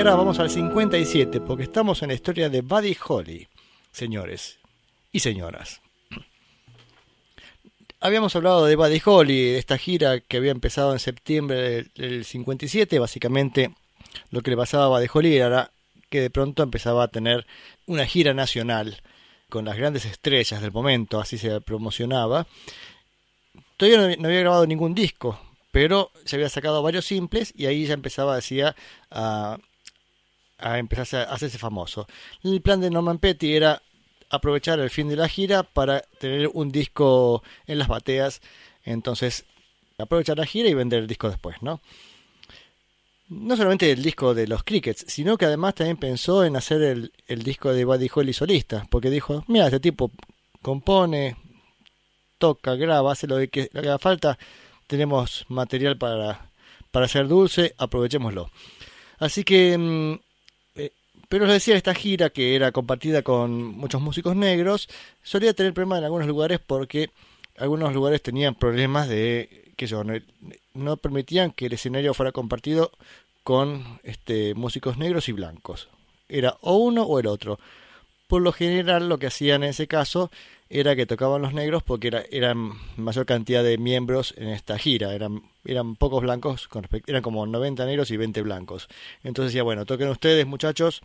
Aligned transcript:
Al 0.00 0.48
57 0.48 1.42
porque 1.42 1.64
estamos 1.64 2.00
en 2.00 2.08
la 2.08 2.14
historia 2.14 2.48
de 2.48 2.62
Buddy 2.62 2.96
Holly, 3.06 3.46
señores 3.92 4.58
y 5.12 5.20
señoras. 5.20 5.82
Habíamos 8.00 8.34
hablado 8.34 8.64
de 8.64 8.76
Buddy 8.76 9.02
Holly, 9.04 9.50
de 9.50 9.58
esta 9.58 9.76
gira 9.76 10.20
que 10.20 10.38
había 10.38 10.52
empezado 10.52 10.94
en 10.94 11.00
septiembre 11.00 11.84
del, 11.96 12.24
57. 12.24 12.98
Básicamente 12.98 13.74
lo 14.30 14.40
que 14.40 14.50
le 14.50 14.56
pasaba 14.56 14.86
a 14.86 14.88
Buddy 14.88 15.06
Holly 15.12 15.36
era 15.36 15.70
que 16.08 16.22
de 16.22 16.30
pronto 16.30 16.62
empezaba 16.62 17.04
a 17.04 17.08
tener 17.08 17.46
una 17.86 18.06
gira 18.06 18.32
nacional 18.32 19.02
con 19.50 19.66
las 19.66 19.76
grandes 19.76 20.06
estrellas 20.06 20.62
del 20.62 20.72
momento, 20.72 21.20
así 21.20 21.36
se 21.36 21.60
promocionaba. 21.60 22.46
Todavía 23.76 24.16
no, 24.16 24.26
había 24.26 24.40
grabado 24.40 24.66
ningún 24.66 24.94
disco, 24.94 25.38
pero 25.70 26.10
se 26.24 26.36
había 26.36 26.48
sacado 26.48 26.82
varios 26.82 27.04
simples 27.04 27.52
y 27.54 27.66
ahí 27.66 27.84
ya 27.84 27.92
empezaba, 27.92 28.34
decía, 28.36 28.74
a, 29.10 29.58
a 30.60 30.78
empezar 30.78 31.28
a 31.28 31.34
hacerse 31.34 31.58
famoso. 31.58 32.06
El 32.42 32.60
plan 32.60 32.80
de 32.80 32.90
Norman 32.90 33.18
Petty 33.18 33.54
era 33.54 33.82
aprovechar 34.30 34.78
el 34.78 34.90
fin 34.90 35.08
de 35.08 35.16
la 35.16 35.28
gira 35.28 35.64
para 35.64 36.00
tener 36.18 36.48
un 36.52 36.70
disco 36.70 37.42
en 37.66 37.78
las 37.78 37.88
bateas, 37.88 38.40
entonces 38.84 39.44
aprovechar 39.98 40.38
la 40.38 40.46
gira 40.46 40.68
y 40.68 40.74
vender 40.74 41.00
el 41.00 41.06
disco 41.06 41.28
después, 41.28 41.56
¿no? 41.62 41.80
No 43.28 43.56
solamente 43.56 43.90
el 43.92 44.02
disco 44.02 44.34
de 44.34 44.48
los 44.48 44.64
Crickets, 44.64 45.04
sino 45.06 45.36
que 45.38 45.44
además 45.44 45.74
también 45.74 45.96
pensó 45.96 46.44
en 46.44 46.56
hacer 46.56 46.82
el, 46.82 47.42
disco 47.42 47.72
de 47.72 47.84
Buddy 47.84 48.10
Holly 48.12 48.32
solista, 48.32 48.86
porque 48.90 49.10
dijo, 49.10 49.44
mira, 49.46 49.66
este 49.66 49.78
tipo 49.78 50.10
compone, 50.62 51.36
toca, 52.38 52.74
graba, 52.74 53.12
hace 53.12 53.28
lo 53.28 53.36
que, 53.48 53.70
haga 53.74 53.98
falta, 53.98 54.36
tenemos 54.88 55.44
material 55.48 55.96
para, 55.96 56.50
para 56.90 57.06
hacer 57.06 57.28
dulce, 57.28 57.74
aprovechémoslo. 57.78 58.50
Así 59.18 59.44
que 59.44 59.78
mm, 59.78 60.18
pero 61.30 61.46
les 61.46 61.54
decía, 61.54 61.76
esta 61.76 61.94
gira, 61.94 62.30
que 62.30 62.56
era 62.56 62.72
compartida 62.72 63.22
con 63.22 63.62
muchos 63.62 64.02
músicos 64.02 64.34
negros, 64.34 64.88
solía 65.22 65.54
tener 65.54 65.72
problemas 65.72 66.00
en 66.00 66.06
algunos 66.06 66.26
lugares 66.26 66.58
porque 66.58 67.10
algunos 67.56 67.94
lugares 67.94 68.20
tenían 68.20 68.56
problemas 68.56 69.08
de 69.08 69.72
que 69.76 69.86
yo 69.86 70.02
no, 70.74 70.96
permitían 70.96 71.52
que 71.52 71.66
el 71.66 71.74
escenario 71.74 72.14
fuera 72.14 72.32
compartido 72.32 72.90
con 73.44 74.00
este, 74.02 74.54
músicos 74.54 74.98
negros 74.98 75.28
y 75.28 75.32
blancos. 75.32 75.88
Era 76.28 76.56
o 76.62 76.78
uno 76.78 77.04
o 77.04 77.20
el 77.20 77.28
otro. 77.28 77.60
Por 78.26 78.42
lo 78.42 78.50
general 78.50 79.08
lo 79.08 79.20
que 79.20 79.28
hacían 79.28 79.62
en 79.62 79.70
ese 79.70 79.86
caso 79.86 80.32
era 80.70 80.94
que 80.94 81.04
tocaban 81.04 81.42
los 81.42 81.52
negros 81.52 81.82
porque 81.82 82.08
era, 82.08 82.22
eran 82.30 82.72
mayor 82.96 83.26
cantidad 83.26 83.64
de 83.64 83.76
miembros 83.76 84.32
en 84.38 84.48
esta 84.48 84.78
gira. 84.78 85.12
Eran, 85.12 85.42
eran 85.64 85.96
pocos 85.96 86.22
blancos, 86.22 86.68
con 86.68 86.86
eran 87.06 87.22
como 87.22 87.44
90 87.44 87.84
negros 87.86 88.12
y 88.12 88.16
20 88.16 88.40
blancos. 88.42 88.88
Entonces 89.24 89.52
decía, 89.52 89.64
bueno, 89.64 89.84
toquen 89.84 90.08
ustedes 90.08 90.46
muchachos, 90.46 91.02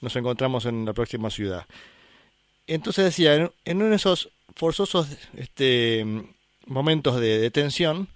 nos 0.00 0.16
encontramos 0.16 0.66
en 0.66 0.84
la 0.84 0.92
próxima 0.92 1.30
ciudad. 1.30 1.64
Entonces 2.66 3.04
decía, 3.04 3.36
en, 3.36 3.76
uno 3.76 3.90
de 3.90 3.96
esos 3.96 4.30
forzosos 4.56 5.06
este, 5.36 6.04
momentos 6.66 7.20
de, 7.20 7.38
de 7.38 7.50
tensión, 7.52 8.08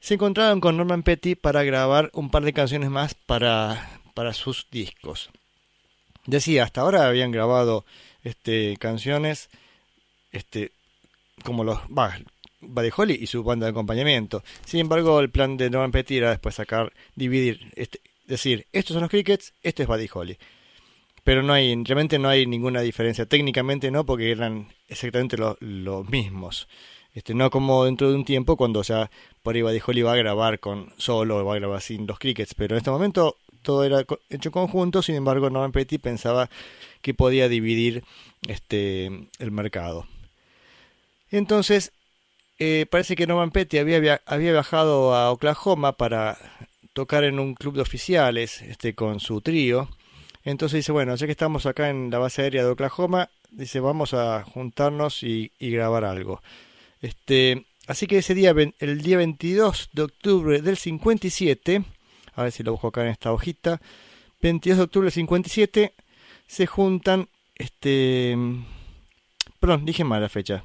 se 0.00 0.14
encontraron 0.14 0.60
con 0.60 0.76
Norman 0.76 1.04
Petty 1.04 1.36
para 1.36 1.62
grabar 1.62 2.10
un 2.12 2.28
par 2.28 2.42
de 2.42 2.52
canciones 2.52 2.90
más 2.90 3.14
para, 3.14 4.00
para 4.14 4.32
sus 4.32 4.66
discos. 4.72 5.30
Decía, 6.26 6.64
hasta 6.64 6.80
ahora 6.80 7.06
habían 7.06 7.30
grabado 7.30 7.84
este, 8.24 8.76
canciones 8.78 9.48
este, 10.32 10.72
como 11.44 11.64
los 11.64 11.78
Buddy 12.60 12.90
Holly 12.96 13.18
y 13.20 13.26
su 13.26 13.42
banda 13.44 13.66
de 13.66 13.70
acompañamiento. 13.70 14.42
Sin 14.64 14.80
embargo, 14.80 15.20
el 15.20 15.30
plan 15.30 15.56
de 15.56 15.70
Norman 15.70 15.92
Petty 15.92 16.16
era 16.16 16.30
después 16.30 16.54
sacar, 16.54 16.92
dividir, 17.14 17.72
este, 17.76 18.00
decir, 18.26 18.66
estos 18.72 18.94
son 18.94 19.02
los 19.02 19.10
Crickets, 19.10 19.54
este 19.62 19.82
es 19.82 19.88
Buddy 19.88 20.08
Holly. 20.12 20.38
Pero 21.24 21.42
no 21.42 21.52
hay, 21.52 21.74
realmente 21.84 22.18
no 22.18 22.28
hay 22.28 22.46
ninguna 22.46 22.80
diferencia. 22.80 23.26
Técnicamente 23.26 23.90
no, 23.90 24.04
porque 24.04 24.30
eran 24.30 24.68
exactamente 24.88 25.36
los 25.60 26.08
mismos. 26.08 26.68
Este, 27.14 27.34
no 27.34 27.50
como 27.50 27.84
dentro 27.84 28.08
de 28.08 28.16
un 28.16 28.24
tiempo 28.24 28.56
cuando 28.56 28.82
ya 28.82 29.10
por 29.42 29.54
ahí 29.54 29.62
Buddy 29.62 29.80
Holly 29.86 30.02
va 30.02 30.14
a 30.14 30.16
grabar 30.16 30.58
con 30.60 30.92
solo, 30.96 31.44
va 31.44 31.54
a 31.54 31.58
grabar 31.58 31.80
sin 31.80 32.06
los 32.06 32.18
Crickets. 32.18 32.54
Pero 32.54 32.74
en 32.74 32.78
este 32.78 32.90
momento 32.90 33.36
todo 33.62 33.84
era 33.84 34.04
hecho 34.30 34.50
conjunto, 34.50 35.02
sin 35.02 35.14
embargo 35.14 35.50
Norman 35.50 35.72
Petty 35.72 35.98
pensaba 35.98 36.50
que 37.02 37.14
podía 37.14 37.48
dividir 37.48 38.02
este, 38.48 39.28
el 39.38 39.50
mercado. 39.50 40.06
Entonces, 41.32 41.92
eh, 42.58 42.86
parece 42.88 43.16
que 43.16 43.26
Norman 43.26 43.50
Petty 43.50 43.78
había, 43.78 44.20
viajado 44.38 45.14
a 45.14 45.32
Oklahoma 45.32 45.92
para 45.92 46.38
tocar 46.92 47.24
en 47.24 47.40
un 47.40 47.54
club 47.54 47.74
de 47.74 47.80
oficiales 47.80 48.62
este, 48.62 48.94
con 48.94 49.18
su 49.18 49.40
trío. 49.40 49.88
Entonces 50.44 50.78
dice, 50.78 50.92
bueno, 50.92 51.16
ya 51.16 51.26
que 51.26 51.32
estamos 51.32 51.66
acá 51.66 51.88
en 51.88 52.10
la 52.10 52.18
base 52.18 52.42
aérea 52.42 52.62
de 52.62 52.70
Oklahoma, 52.70 53.30
dice, 53.50 53.80
vamos 53.80 54.12
a 54.12 54.44
juntarnos 54.44 55.22
y, 55.22 55.50
grabar 55.58 56.04
algo. 56.04 56.42
Este, 57.00 57.66
así 57.86 58.06
que 58.06 58.18
ese 58.18 58.34
día, 58.34 58.54
el 58.78 59.02
día 59.02 59.16
22 59.16 59.90
de 59.92 60.02
octubre 60.02 60.60
del 60.60 60.76
57, 60.76 61.82
a 62.34 62.42
ver 62.42 62.52
si 62.52 62.62
lo 62.62 62.72
busco 62.72 62.88
acá 62.88 63.02
en 63.02 63.08
esta 63.08 63.32
hojita, 63.32 63.80
22 64.42 64.78
de 64.78 64.84
octubre 64.84 65.06
del 65.06 65.12
57, 65.12 65.94
se 66.46 66.66
juntan, 66.66 67.28
este, 67.54 68.36
perdón, 69.58 69.86
dije 69.86 70.04
mal 70.04 70.20
la 70.20 70.28
fecha, 70.28 70.64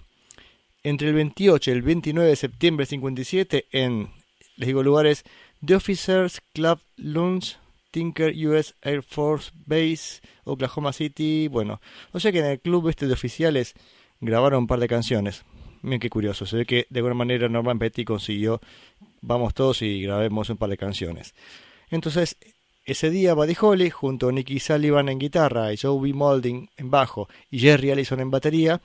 entre 0.84 1.10
el 1.10 1.14
28 1.16 1.72
y 1.72 1.74
el 1.74 1.82
29 1.82 2.30
de 2.30 2.36
septiembre 2.36 2.84
del 2.84 2.90
57 2.90 3.66
en, 3.72 4.10
les 4.56 4.68
digo 4.68 4.84
lugares, 4.84 5.24
The 5.66 5.76
Officers 5.76 6.42
Club 6.54 6.80
Lounge, 6.98 7.58
Tinker 7.92 8.34
US 8.48 8.76
Air 8.82 9.04
Force 9.04 9.52
Base, 9.66 10.22
Oklahoma 10.44 10.94
City, 10.94 11.48
bueno, 11.48 11.82
o 12.12 12.20
sea 12.20 12.32
que 12.32 12.40
en 12.40 12.46
el 12.46 12.60
club 12.60 12.90
este 12.90 13.08
de 13.08 13.14
oficiales 13.14 13.74
grabaron 14.20 14.60
un 14.60 14.68
par 14.68 14.80
de 14.80 14.88
canciones. 14.88 15.46
Miren 15.82 16.00
qué 16.00 16.10
curioso, 16.10 16.46
se 16.46 16.58
ve 16.58 16.66
que 16.66 16.88
de 16.90 17.00
alguna 17.00 17.16
manera 17.16 17.50
Norman 17.50 17.80
Petty 17.80 18.04
consiguió, 18.04 18.62
vamos 19.22 19.54
todos 19.54 19.82
y 19.82 20.02
grabemos 20.02 20.50
un 20.50 20.58
par 20.58 20.70
de 20.70 20.78
canciones. 20.78 21.34
Entonces, 21.90 22.38
ese 22.86 23.10
día 23.10 23.34
Buddy 23.34 23.56
Holly, 23.60 23.90
junto 23.90 24.30
a 24.30 24.32
Nicky 24.32 24.60
Sullivan 24.60 25.10
en 25.10 25.20
guitarra 25.20 25.74
y 25.74 25.78
Joe 25.78 26.00
B. 26.02 26.14
Molding 26.14 26.70
en 26.78 26.90
bajo 26.90 27.28
y 27.52 27.60
Jerry 27.60 27.92
Allison 27.92 28.20
en 28.20 28.32
batería, 28.32 28.82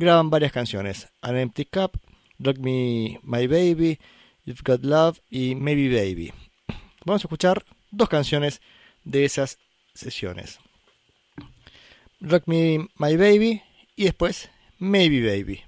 graban 0.00 0.30
varias 0.30 0.50
canciones. 0.50 1.08
An 1.20 1.36
Empty 1.36 1.66
Cup, 1.66 2.00
Rock 2.38 2.58
Me 2.58 3.20
My 3.22 3.46
Baby, 3.46 4.00
You've 4.44 4.62
Got 4.64 4.82
Love 4.82 5.20
y 5.30 5.54
Maybe 5.54 5.88
Baby. 5.94 6.32
Vamos 7.04 7.22
a 7.22 7.26
escuchar 7.26 7.64
dos 7.90 8.08
canciones 8.08 8.60
de 9.04 9.24
esas 9.24 9.58
sesiones. 9.94 10.58
Rock 12.20 12.44
Me 12.46 12.88
My 12.96 13.16
Baby 13.16 13.62
y 13.94 14.04
después 14.04 14.50
Maybe 14.78 15.24
Baby. 15.24 15.62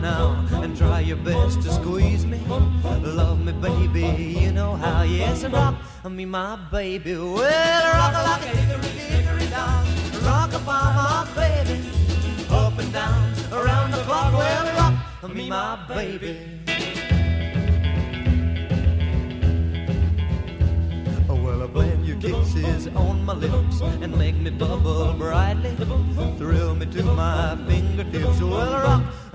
Now 0.00 0.46
and 0.52 0.76
try 0.76 1.00
your 1.00 1.16
best 1.18 1.62
to 1.62 1.72
squeeze 1.72 2.24
me. 2.24 2.38
Love 3.02 3.44
me, 3.44 3.52
baby, 3.52 4.38
you 4.40 4.52
know 4.52 4.74
how. 4.74 5.02
Yes, 5.02 5.44
rock 5.44 5.74
me, 6.08 6.24
my 6.24 6.56
baby. 6.70 7.14
Well, 7.16 7.94
rock 7.94 8.14
like 8.14 8.42
a 8.42 8.56
hickory 8.56 8.90
dickory 8.96 9.46
down. 9.50 9.86
Rock 10.24 10.52
upon 10.52 10.94
my 10.94 11.28
baby. 11.34 11.80
Up 12.50 12.78
and 12.78 12.92
down, 12.92 13.32
around 13.52 13.90
the 13.90 13.98
clock. 14.04 14.32
Well, 14.32 14.64
rock 14.76 15.34
me, 15.34 15.48
my 15.48 15.78
baby. 15.88 16.36
Well, 21.28 21.62
I 21.62 21.66
blend 21.66 22.06
your 22.06 22.18
kisses 22.18 22.88
on 22.88 23.24
my 23.24 23.34
lips 23.34 23.80
and 23.80 24.16
make 24.16 24.36
me 24.36 24.50
bubble 24.50 25.14
brightly. 25.14 25.74
Thrill 26.38 26.74
me 26.74 26.86
to 26.86 27.02
my 27.02 27.56
fingertips. 27.66 28.40
Well, 28.40 28.87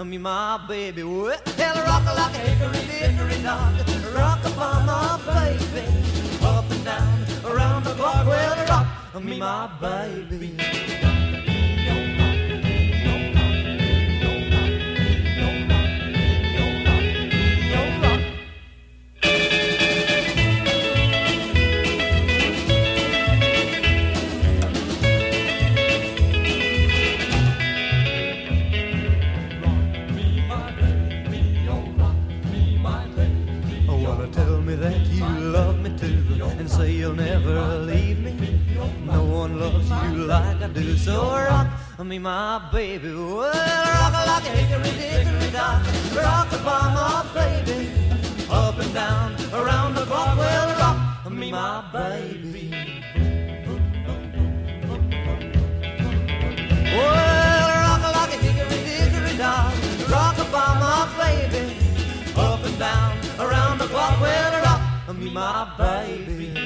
me, 0.05 0.17
my 0.17 0.59
baby. 0.67 1.03
Well, 1.03 1.39
rock 1.57 2.05
like 2.05 2.35
a 2.35 2.39
hickory 2.39 2.85
dickory 2.87 3.41
dock. 3.41 3.73
Rock 4.13 4.39
upon 4.45 4.85
my 4.85 5.19
baby. 5.25 5.87
Up 6.43 6.69
and 6.69 6.85
down, 6.85 7.25
around 7.45 7.83
the 7.83 7.93
clock. 7.93 8.27
Well, 8.27 8.67
rock 8.67 9.23
me, 9.23 9.39
my 9.39 9.69
baby. 9.79 11.12
You 40.11 40.25
like 40.25 40.61
I 40.61 40.67
do. 40.67 40.97
So 40.97 41.29
rock 41.29 41.67
me, 42.03 42.19
my 42.19 42.69
baby. 42.71 43.13
Well, 43.13 43.51
rock 43.51 44.13
like 44.27 44.45
a 44.45 44.53
hickory 44.57 44.91
dickory 44.99 45.51
dock. 45.51 45.85
Rock 46.15 46.51
upon 46.51 46.93
my 46.93 47.25
baby. 47.33 47.89
Up 48.49 48.77
and 48.77 48.93
down, 48.93 49.35
around 49.53 49.95
the 49.95 50.05
clock. 50.05 50.37
Well, 50.37 50.67
rock 50.79 51.31
me, 51.31 51.51
my 51.51 51.83
baby. 51.93 52.71
Well, 56.95 57.69
rock 57.83 58.01
like 58.17 58.33
a 58.33 58.37
hickory 58.45 58.79
dickory 58.87 59.37
dock. 59.37 59.73
Rock 60.09 60.37
upon 60.37 60.73
my 60.79 61.07
baby. 61.21 61.63
Up 62.35 62.63
and 62.65 62.77
down, 62.79 63.17
around 63.39 63.77
the 63.79 63.87
clock. 63.87 64.19
Well, 64.19 64.61
rock 64.63 65.17
me, 65.17 65.29
my 65.31 65.71
baby. 65.77 66.62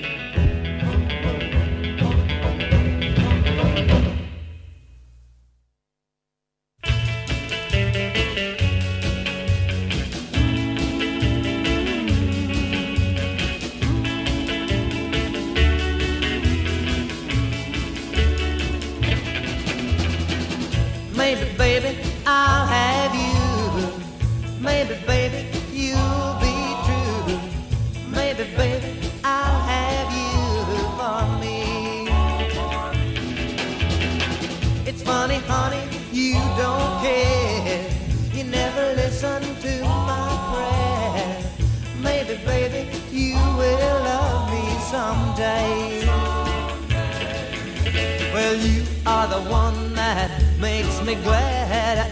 Me 51.07 51.16
glad, 51.24 52.06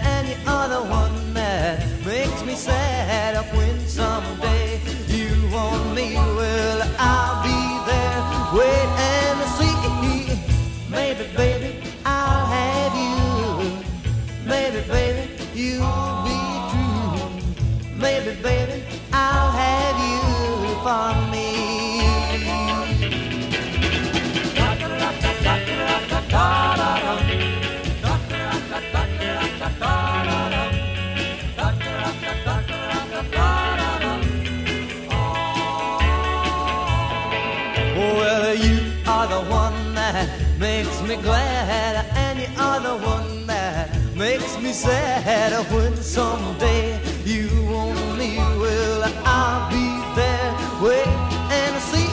glad, 41.21 42.05
and 42.15 42.39
you 42.39 42.47
are 42.57 42.79
the 42.79 42.97
one 43.05 43.47
that 43.47 43.89
makes 44.15 44.57
me 44.59 44.71
sad. 44.71 45.51
When 45.71 45.95
someday 45.97 46.99
you 47.23 47.47
want 47.69 48.17
me, 48.17 48.37
well, 48.37 49.03
I'll 49.25 49.69
be 49.69 49.87
there. 50.15 50.55
Wait 50.81 51.07
and 51.51 51.75
see. 51.81 52.09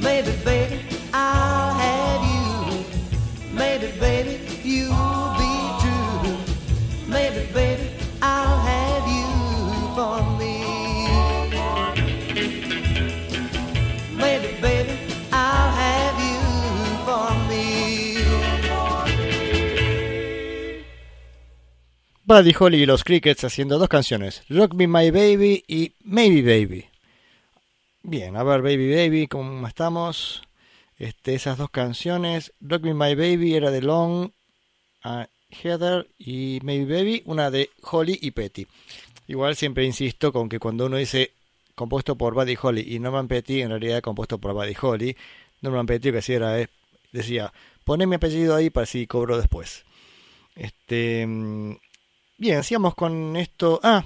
Maybe, 0.00 0.32
baby, 0.44 0.80
I'll 1.12 1.74
have 1.74 2.22
you. 2.34 2.84
Maybe, 3.52 3.88
baby, 3.98 4.40
you'll 4.62 5.01
Buddy 22.32 22.54
Holly 22.58 22.82
y 22.82 22.86
los 22.86 23.04
Crickets 23.04 23.44
haciendo 23.44 23.78
dos 23.78 23.90
canciones, 23.90 24.42
Rock 24.48 24.72
Me 24.72 24.88
My 24.88 25.10
Baby 25.10 25.64
y 25.68 25.92
Maybe 26.02 26.40
Baby. 26.40 26.86
Bien, 28.02 28.34
a 28.36 28.42
ver 28.42 28.62
Baby 28.62 28.90
Baby, 28.90 29.26
¿cómo 29.26 29.68
estamos? 29.68 30.42
Este, 30.96 31.34
esas 31.34 31.58
dos 31.58 31.68
canciones, 31.68 32.54
Rock 32.62 32.84
Me 32.84 32.94
My 32.94 33.14
Baby 33.14 33.54
era 33.54 33.70
de 33.70 33.82
Long, 33.82 34.30
Heather 35.50 36.08
y 36.18 36.58
Maybe 36.62 36.86
Baby, 36.86 37.22
una 37.26 37.50
de 37.50 37.68
Holly 37.82 38.18
y 38.22 38.30
Petty. 38.30 38.66
Igual 39.26 39.54
siempre 39.54 39.84
insisto 39.84 40.32
con 40.32 40.48
que 40.48 40.58
cuando 40.58 40.86
uno 40.86 40.96
dice 40.96 41.32
compuesto 41.74 42.16
por 42.16 42.32
Buddy 42.32 42.56
Holly 42.58 42.94
y 42.94 42.98
Norman 42.98 43.28
Petty, 43.28 43.60
en 43.60 43.68
realidad 43.68 44.00
compuesto 44.00 44.38
por 44.38 44.54
Buddy 44.54 44.74
Holly. 44.80 45.18
Norman 45.60 45.84
Petty 45.84 46.10
que 46.10 46.18
hacía 46.18 46.36
era, 46.36 46.58
eh, 46.58 46.68
decía, 47.12 47.52
poné 47.84 48.06
mi 48.06 48.14
apellido 48.14 48.56
ahí 48.56 48.70
para 48.70 48.86
si 48.86 49.06
cobro 49.06 49.36
después. 49.36 49.84
Este, 50.56 51.26
mm, 51.26 51.72
Bien, 52.42 52.64
sigamos 52.64 52.96
con 52.96 53.36
esto. 53.36 53.78
Ah, 53.84 54.04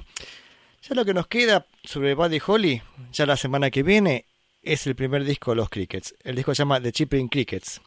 ya 0.87 0.95
lo 0.95 1.07
que 1.07 1.15
nos 1.15 1.27
queda 1.27 1.65
sobre 1.83 2.15
Buddy 2.15 2.39
Holly, 2.47 2.83
ya 3.11 3.25
la 3.25 3.35
semana 3.35 3.71
que 3.71 3.83
viene, 3.83 4.27
es 4.63 4.87
el 4.87 4.95
primer 4.95 5.25
disco 5.25 5.53
de 5.53 5.57
los 5.57 5.71
Crickets. 5.71 6.15
El 6.23 6.37
disco 6.37 6.55
se 6.55 6.59
llama 6.59 6.79
The 6.79 6.93
Chipping 6.93 7.29
Crickets, 7.29 7.81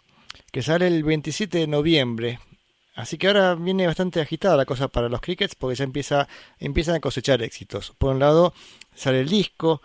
que 0.51 0.63
sale 0.63 0.87
el 0.87 1.03
27 1.03 1.55
de 1.55 1.67
noviembre. 1.67 2.39
Así 2.95 3.19
que 3.19 3.27
ahora 3.27 3.53
viene 3.53 3.85
bastante 3.85 4.21
agitada 4.21 4.57
la 4.57 4.65
cosa 4.65 4.87
para 4.87 5.07
los 5.07 5.21
Crickets 5.21 5.53
porque 5.53 5.75
ya 5.75 5.83
empieza, 5.83 6.27
empiezan 6.57 6.95
a 6.95 6.99
cosechar 6.99 7.43
éxitos. 7.43 7.93
Por 7.95 8.13
un 8.13 8.19
lado, 8.19 8.55
sale 8.95 9.19
el 9.19 9.29
disco. 9.29 9.83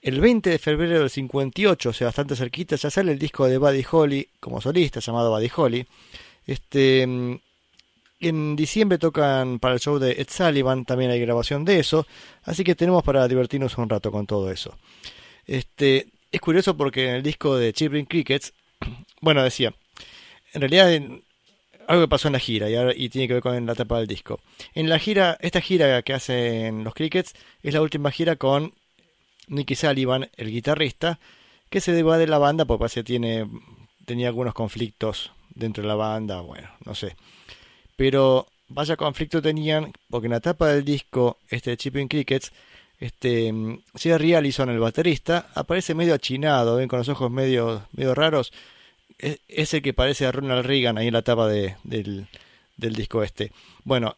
El 0.00 0.20
20 0.20 0.50
de 0.50 0.58
febrero 0.60 1.00
del 1.00 1.10
58, 1.10 1.88
o 1.88 1.92
sea, 1.92 2.06
bastante 2.06 2.36
cerquita, 2.36 2.76
ya 2.76 2.90
sale 2.90 3.10
el 3.10 3.18
disco 3.18 3.44
de 3.46 3.58
Buddy 3.58 3.84
Holly 3.90 4.28
como 4.38 4.60
solista, 4.60 5.00
llamado 5.00 5.32
Buddy 5.32 5.50
Holly. 5.56 5.84
Este, 6.46 7.40
en 8.20 8.56
diciembre 8.56 8.98
tocan 8.98 9.58
para 9.58 9.74
el 9.74 9.80
show 9.80 9.98
de 9.98 10.12
Ed 10.12 10.28
Sullivan, 10.30 10.84
también 10.84 11.10
hay 11.10 11.20
grabación 11.20 11.64
de 11.64 11.78
eso, 11.78 12.06
así 12.42 12.64
que 12.64 12.74
tenemos 12.74 13.02
para 13.02 13.26
divertirnos 13.26 13.78
un 13.78 13.88
rato 13.88 14.12
con 14.12 14.26
todo 14.26 14.50
eso. 14.50 14.76
Este, 15.46 16.08
es 16.30 16.40
curioso 16.40 16.76
porque 16.76 17.08
en 17.08 17.14
el 17.16 17.22
disco 17.22 17.56
de 17.56 17.72
Children 17.72 18.04
Crickets, 18.04 18.52
bueno, 19.20 19.42
decía, 19.42 19.74
en 20.52 20.60
realidad 20.60 20.90
algo 21.88 22.02
que 22.02 22.08
pasó 22.08 22.28
en 22.28 22.34
la 22.34 22.38
gira 22.38 22.70
y, 22.70 23.04
y, 23.04 23.08
tiene 23.08 23.26
que 23.26 23.34
ver 23.34 23.42
con 23.42 23.66
la 23.66 23.74
tapa 23.74 23.98
del 23.98 24.06
disco. 24.06 24.40
En 24.74 24.88
la 24.88 24.98
gira, 24.98 25.36
esta 25.40 25.60
gira 25.60 26.02
que 26.02 26.12
hacen 26.12 26.84
los 26.84 26.94
Crickets 26.94 27.34
es 27.62 27.74
la 27.74 27.82
última 27.82 28.12
gira 28.12 28.36
con 28.36 28.74
Nicky 29.48 29.74
Sullivan, 29.74 30.30
el 30.36 30.50
guitarrista, 30.50 31.18
que 31.68 31.80
se 31.80 31.92
deba 31.92 32.18
de 32.18 32.26
la 32.26 32.38
banda 32.38 32.64
porque 32.64 32.80
parece 32.80 33.02
tiene, 33.02 33.48
tenía 34.04 34.28
algunos 34.28 34.54
conflictos 34.54 35.32
dentro 35.50 35.82
de 35.82 35.88
la 35.88 35.96
banda, 35.96 36.40
bueno, 36.40 36.68
no 36.84 36.94
sé. 36.94 37.16
Pero 38.00 38.46
vaya 38.68 38.96
conflicto 38.96 39.42
tenían, 39.42 39.92
porque 40.08 40.26
en 40.26 40.32
la 40.32 40.40
tapa 40.40 40.68
del 40.68 40.86
disco, 40.86 41.36
este 41.50 41.76
Chipping 41.76 42.08
Crickets, 42.08 42.50
este 42.98 43.52
Jerry 43.94 44.32
Allison, 44.32 44.70
el 44.70 44.78
baterista, 44.78 45.50
aparece 45.54 45.94
medio 45.94 46.14
achinado, 46.14 46.76
ven 46.76 46.88
con 46.88 47.00
los 47.00 47.10
ojos 47.10 47.30
medio, 47.30 47.86
medio 47.92 48.14
raros. 48.14 48.54
Es, 49.18 49.74
el 49.74 49.82
que 49.82 49.92
parece 49.92 50.24
a 50.24 50.32
Ronald 50.32 50.64
Reagan 50.64 50.96
ahí 50.96 51.08
en 51.08 51.12
la 51.12 51.20
tapa 51.20 51.46
de, 51.46 51.76
del, 51.84 52.26
del 52.78 52.94
disco 52.94 53.22
este. 53.22 53.52
Bueno, 53.84 54.16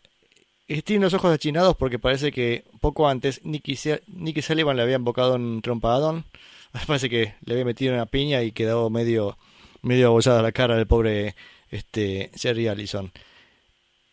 tiene 0.84 1.02
los 1.02 1.14
ojos 1.14 1.34
achinados 1.34 1.74
porque 1.74 1.98
parece 1.98 2.30
que 2.30 2.62
poco 2.80 3.08
antes 3.08 3.44
Nicky, 3.44 3.74
Sullivan 3.74 4.76
le 4.76 4.82
había 4.84 4.94
invocado 4.94 5.34
un 5.34 5.60
trompadón. 5.60 6.24
Parece 6.86 7.10
que 7.10 7.34
le 7.44 7.54
había 7.54 7.64
metido 7.64 7.94
una 7.94 8.06
piña 8.06 8.44
y 8.44 8.52
quedó 8.52 8.90
medio, 8.90 9.36
medio 9.82 10.06
abollada 10.06 10.40
la 10.40 10.52
cara 10.52 10.76
del 10.76 10.86
pobre 10.86 11.34
este, 11.72 12.30
Jerry 12.36 12.68
Allison. 12.68 13.10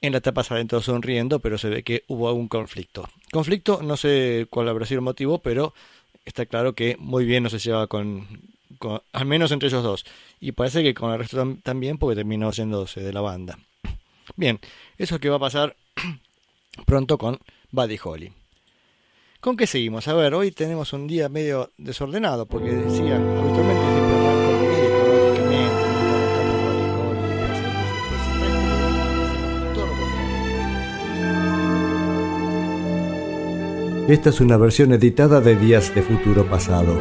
En 0.01 0.13
la 0.13 0.21
tapa 0.21 0.43
salen 0.43 0.67
todos 0.67 0.85
sonriendo, 0.85 1.39
pero 1.39 1.57
se 1.57 1.69
ve 1.69 1.83
que 1.83 2.03
hubo 2.07 2.29
algún 2.29 2.47
conflicto. 2.47 3.09
Conflicto, 3.31 3.81
no 3.83 3.97
sé 3.97 4.47
cuál 4.49 4.69
habrá 4.69 4.85
sido 4.85 4.99
el 4.99 5.03
motivo, 5.03 5.39
pero 5.39 5.73
está 6.23 6.45
claro 6.45 6.73
que 6.73 6.95
muy 6.99 7.25
bien 7.25 7.43
no 7.43 7.49
se 7.49 7.59
lleva 7.59 7.87
con, 7.87 8.25
al 9.11 9.25
menos 9.25 9.51
entre 9.51 9.67
ellos 9.67 9.83
dos. 9.83 10.05
Y 10.39 10.53
parece 10.53 10.83
que 10.83 10.93
con 10.93 11.11
el 11.11 11.19
resto 11.19 11.57
también, 11.63 11.97
porque 11.97 12.15
terminó 12.15 12.51
yéndose 12.51 13.01
de 13.01 13.11
la 13.11 13.21
banda. 13.21 13.59
Bien, 14.37 14.59
eso 14.97 15.15
es 15.15 15.21
que 15.21 15.29
va 15.29 15.35
a 15.35 15.39
pasar 15.39 15.75
pronto 16.85 17.17
con 17.17 17.39
Buddy 17.71 17.99
Holly. 18.01 18.31
¿Con 19.41 19.57
qué 19.57 19.67
seguimos? 19.67 20.07
A 20.07 20.13
ver, 20.13 20.33
hoy 20.33 20.51
tenemos 20.51 20.93
un 20.93 21.07
día 21.07 21.29
medio 21.29 21.71
desordenado, 21.77 22.45
porque 22.45 22.71
decía, 22.71 23.15
habitualmente 23.15 23.98
Esta 34.09 34.31
es 34.31 34.41
una 34.41 34.57
versión 34.57 34.91
editada 34.91 35.39
de 35.39 35.55
Días 35.55 35.93
de 35.93 36.01
Futuro 36.01 36.43
Pasado. 36.43 36.99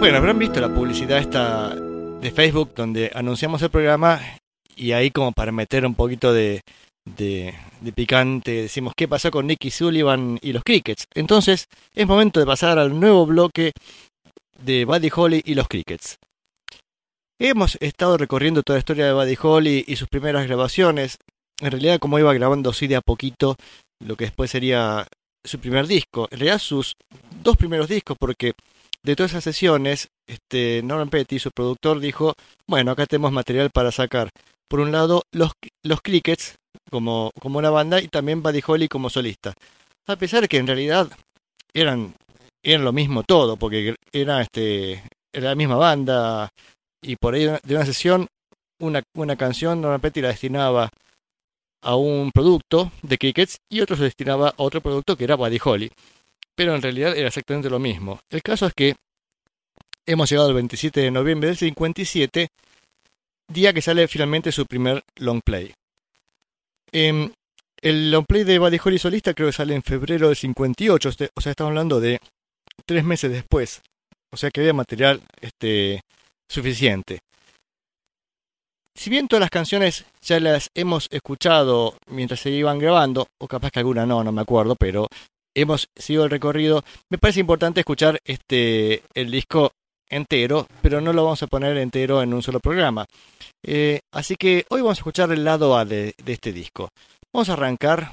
Bueno, 0.00 0.16
habrán 0.16 0.38
visto 0.38 0.58
la 0.58 0.70
publicidad 0.70 1.18
esta 1.18 1.83
de 2.24 2.30
Facebook 2.30 2.72
donde 2.74 3.10
anunciamos 3.14 3.60
el 3.60 3.68
programa 3.68 4.18
y 4.74 4.92
ahí 4.92 5.10
como 5.10 5.32
para 5.32 5.52
meter 5.52 5.84
un 5.84 5.94
poquito 5.94 6.32
de, 6.32 6.62
de, 7.04 7.54
de 7.82 7.92
picante 7.92 8.62
decimos 8.62 8.94
qué 8.96 9.06
pasó 9.06 9.30
con 9.30 9.46
Nicky 9.46 9.70
Sullivan 9.70 10.38
y 10.40 10.54
los 10.54 10.64
Crickets. 10.64 11.04
Entonces 11.12 11.66
es 11.94 12.06
momento 12.06 12.40
de 12.40 12.46
pasar 12.46 12.78
al 12.78 12.98
nuevo 12.98 13.26
bloque 13.26 13.72
de 14.58 14.86
Buddy 14.86 15.10
Holly 15.14 15.42
y 15.44 15.54
los 15.54 15.68
Crickets. 15.68 16.16
Hemos 17.38 17.76
estado 17.82 18.16
recorriendo 18.16 18.62
toda 18.62 18.78
la 18.78 18.80
historia 18.80 19.04
de 19.04 19.12
Buddy 19.12 19.36
Holly 19.42 19.84
y 19.86 19.96
sus 19.96 20.08
primeras 20.08 20.46
grabaciones. 20.46 21.18
En 21.60 21.72
realidad 21.72 21.98
como 21.98 22.18
iba 22.18 22.32
grabando 22.32 22.70
así 22.70 22.86
de 22.86 22.96
a 22.96 23.02
poquito 23.02 23.54
lo 24.02 24.16
que 24.16 24.24
después 24.24 24.50
sería 24.50 25.06
su 25.44 25.58
primer 25.58 25.86
disco. 25.86 26.26
En 26.30 26.38
realidad 26.38 26.58
sus 26.58 26.94
dos 27.42 27.58
primeros 27.58 27.86
discos 27.86 28.16
porque 28.18 28.54
de 29.04 29.14
todas 29.14 29.32
esas 29.32 29.44
sesiones, 29.44 30.08
este, 30.26 30.82
Norman 30.82 31.10
Petty, 31.10 31.38
su 31.38 31.50
productor, 31.50 32.00
dijo, 32.00 32.34
bueno, 32.66 32.90
acá 32.90 33.06
tenemos 33.06 33.32
material 33.32 33.70
para 33.70 33.92
sacar. 33.92 34.30
Por 34.66 34.80
un 34.80 34.92
lado, 34.92 35.22
los, 35.30 35.52
los 35.82 36.00
Crickets 36.00 36.56
como, 36.90 37.30
como 37.38 37.58
una 37.58 37.70
banda 37.70 38.00
y 38.00 38.08
también 38.08 38.42
Buddy 38.42 38.62
Holly 38.66 38.88
como 38.88 39.10
solista. 39.10 39.52
A 40.06 40.16
pesar 40.16 40.40
de 40.40 40.48
que 40.48 40.56
en 40.56 40.66
realidad 40.66 41.08
eran, 41.74 42.14
eran 42.62 42.84
lo 42.84 42.92
mismo 42.92 43.22
todo, 43.22 43.58
porque 43.58 43.94
era, 44.10 44.40
este, 44.40 45.04
era 45.32 45.50
la 45.50 45.54
misma 45.54 45.76
banda 45.76 46.48
y 47.02 47.16
por 47.16 47.34
ahí 47.34 47.44
de 47.44 47.74
una 47.74 47.84
sesión, 47.84 48.26
una, 48.80 49.02
una 49.14 49.36
canción 49.36 49.82
Norman 49.82 50.00
Petty 50.00 50.22
la 50.22 50.28
destinaba 50.28 50.88
a 51.82 51.96
un 51.96 52.30
producto 52.32 52.90
de 53.02 53.18
Crickets 53.18 53.58
y 53.68 53.82
otro 53.82 53.96
se 53.96 54.04
destinaba 54.04 54.48
a 54.48 54.54
otro 54.56 54.80
producto 54.80 55.14
que 55.14 55.24
era 55.24 55.36
Buddy 55.36 55.58
Holly 55.62 55.90
pero 56.54 56.74
en 56.74 56.82
realidad 56.82 57.16
era 57.16 57.28
exactamente 57.28 57.70
lo 57.70 57.78
mismo. 57.78 58.20
El 58.30 58.42
caso 58.42 58.66
es 58.66 58.74
que 58.74 58.94
hemos 60.06 60.30
llegado 60.30 60.48
al 60.48 60.54
27 60.54 61.00
de 61.00 61.10
noviembre 61.10 61.48
del 61.48 61.56
57, 61.56 62.48
día 63.48 63.72
que 63.72 63.82
sale 63.82 64.08
finalmente 64.08 64.52
su 64.52 64.66
primer 64.66 65.02
long 65.16 65.40
play. 65.44 65.72
Eh, 66.92 67.30
el 67.80 68.10
long 68.10 68.24
play 68.24 68.44
de 68.44 68.80
Holly 68.82 68.98
solista 68.98 69.34
creo 69.34 69.48
que 69.48 69.52
sale 69.52 69.74
en 69.74 69.82
febrero 69.82 70.28
del 70.28 70.36
58, 70.36 71.08
este, 71.08 71.30
o 71.34 71.40
sea, 71.40 71.50
estamos 71.50 71.70
hablando 71.70 72.00
de 72.00 72.18
tres 72.86 73.04
meses 73.04 73.30
después. 73.30 73.82
O 74.32 74.36
sea 74.36 74.50
que 74.50 74.60
había 74.60 74.72
material 74.72 75.22
este, 75.40 76.00
suficiente. 76.48 77.20
Si 78.96 79.10
bien 79.10 79.28
todas 79.28 79.40
las 79.40 79.50
canciones 79.50 80.04
ya 80.22 80.40
las 80.40 80.70
hemos 80.74 81.08
escuchado 81.10 81.96
mientras 82.06 82.40
se 82.40 82.50
iban 82.50 82.78
grabando, 82.78 83.26
o 83.38 83.46
capaz 83.48 83.70
que 83.70 83.80
alguna 83.80 84.06
no, 84.06 84.24
no 84.24 84.32
me 84.32 84.42
acuerdo, 84.42 84.76
pero 84.76 85.08
hemos 85.54 85.88
seguido 85.96 86.24
el 86.24 86.30
recorrido. 86.30 86.84
Me 87.10 87.18
parece 87.18 87.40
importante 87.40 87.80
escuchar 87.80 88.18
este 88.24 89.02
el 89.14 89.30
disco 89.30 89.72
entero, 90.08 90.66
pero 90.82 91.00
no 91.00 91.12
lo 91.12 91.24
vamos 91.24 91.42
a 91.42 91.46
poner 91.46 91.76
entero 91.76 92.22
en 92.22 92.34
un 92.34 92.42
solo 92.42 92.60
programa. 92.60 93.06
Eh, 93.62 94.00
así 94.12 94.36
que 94.36 94.66
hoy 94.68 94.80
vamos 94.80 94.98
a 94.98 95.00
escuchar 95.00 95.32
el 95.32 95.44
lado 95.44 95.76
A 95.76 95.84
de, 95.84 96.14
este 96.26 96.52
disco. 96.52 96.88
Vamos 97.32 97.48
a 97.48 97.54
arrancar 97.54 98.12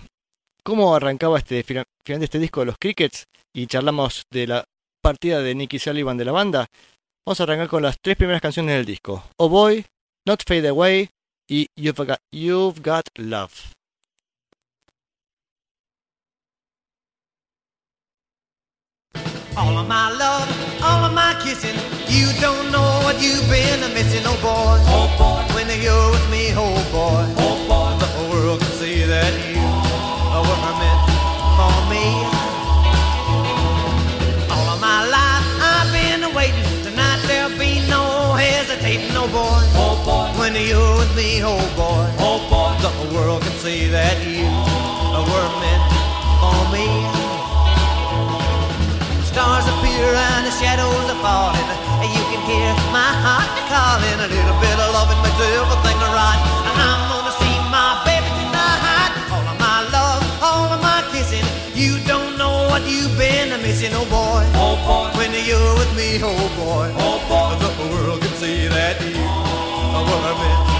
cómo 0.63 0.95
arrancaba 0.95 1.37
este 1.37 1.63
final 1.63 1.85
de 2.05 2.25
este 2.25 2.39
disco 2.39 2.61
de 2.61 2.67
los 2.67 2.77
Crickets 2.79 3.25
y 3.53 3.67
charlamos 3.67 4.23
de 4.31 4.47
la 4.47 4.63
partida 5.01 5.41
de 5.41 5.55
Nicky 5.55 5.79
Sullivan 5.79 6.17
de 6.17 6.25
la 6.25 6.31
banda. 6.31 6.67
Vamos 7.25 7.39
a 7.39 7.43
arrancar 7.43 7.67
con 7.67 7.83
las 7.83 7.97
tres 8.01 8.17
primeras 8.17 8.41
canciones 8.41 8.75
del 8.75 8.85
disco. 8.85 9.23
Oh 9.37 9.49
Boy, 9.49 9.85
Not 10.25 10.43
Fade 10.47 10.69
Away 10.69 11.09
y 11.47 11.67
You've 11.75 12.05
Got, 12.05 12.19
You've 12.31 12.81
Got 12.81 13.05
Love. 13.17 13.73
All 19.57 19.77
of 19.77 19.87
my 19.87 20.09
love, 20.11 20.47
all 20.81 21.03
of 21.03 21.13
my 21.13 21.35
kissing. 21.43 21.75
You 22.07 22.31
don't 22.39 22.71
know 22.71 23.01
what 23.03 23.21
you've 23.21 23.47
been 23.49 23.81
missing, 23.93 24.23
oh 24.25 24.39
boy. 24.39 24.79
Oh 24.87 25.11
boy. 25.19 25.43
When 25.53 25.67
you're 25.67 26.11
with 26.11 26.27
me, 26.31 26.53
oh 26.55 26.71
boy. 26.89 27.27
Oh 27.35 27.59
boy. 27.67 27.91
The 27.99 28.07
whole 28.15 28.31
world 28.31 28.59
can 28.61 28.71
see 28.79 29.03
that 29.03 29.33
you 29.51 29.59
were 29.59 30.73
meant 30.79 31.03
for 31.59 31.75
me. 31.91 32.07
All 34.55 34.67
of 34.71 34.79
my 34.79 35.03
life 35.11 35.45
I've 35.59 35.91
been 35.91 36.33
waiting. 36.33 36.63
Tonight 36.87 37.19
there'll 37.27 37.57
be 37.59 37.83
no 37.89 38.33
hesitating, 38.39 39.11
oh 39.19 39.27
boy. 39.27 39.61
Oh 39.75 39.99
boy. 40.07 40.39
When 40.39 40.55
you're 40.55 40.95
with 40.97 41.13
me, 41.13 41.43
oh 41.43 41.59
boy. 41.75 42.07
Oh 42.23 42.39
boy. 42.47 42.71
The 42.81 42.87
whole 42.87 43.13
world 43.13 43.41
can 43.43 43.51
see 43.59 43.87
that 43.89 44.15
you 44.25 44.47
were 44.47 45.51
meant 45.59 45.83
for 46.39 46.71
me. 46.71 47.20
Stars 49.81 49.89
appear 49.89 50.13
and 50.13 50.45
the 50.45 50.51
shadows 50.51 51.09
are 51.09 51.21
falling. 51.21 51.67
And 52.01 52.09
You 52.13 52.23
can 52.29 52.41
hear 52.45 52.73
my 52.93 53.11
heart 53.25 53.49
calling. 53.69 54.19
A 54.21 54.27
little 54.29 54.57
bit 54.61 54.77
of 54.77 54.93
loving 54.93 55.17
makes 55.25 55.41
everything 55.41 55.97
right. 56.13 56.39
And 56.69 56.77
I'm 56.77 57.01
gonna 57.09 57.33
see 57.41 57.55
my 57.73 57.97
baby 58.05 58.29
tonight. 58.29 59.11
All 59.33 59.41
of 59.41 59.57
my 59.59 59.79
love, 59.89 60.21
all 60.41 60.69
of 60.69 60.81
my 60.81 61.01
kissing. 61.11 61.45
You 61.73 61.97
don't 62.05 62.37
know 62.37 62.69
what 62.69 62.83
you've 62.85 63.17
been 63.17 63.49
missing, 63.61 63.93
oh 63.93 64.05
boy. 64.05 64.43
Oh 64.53 64.77
boy. 64.85 65.17
When 65.17 65.33
you're 65.33 65.73
with 65.75 65.93
me, 65.97 66.19
oh 66.21 66.45
boy. 66.61 66.93
Oh 66.97 67.17
boy. 67.29 67.51
The 67.65 67.71
world 67.89 68.21
can 68.21 68.33
see 68.37 68.67
that 68.67 69.01
you 69.01 69.17
were 69.17 70.35
meant 70.41 70.67
for 70.67 70.70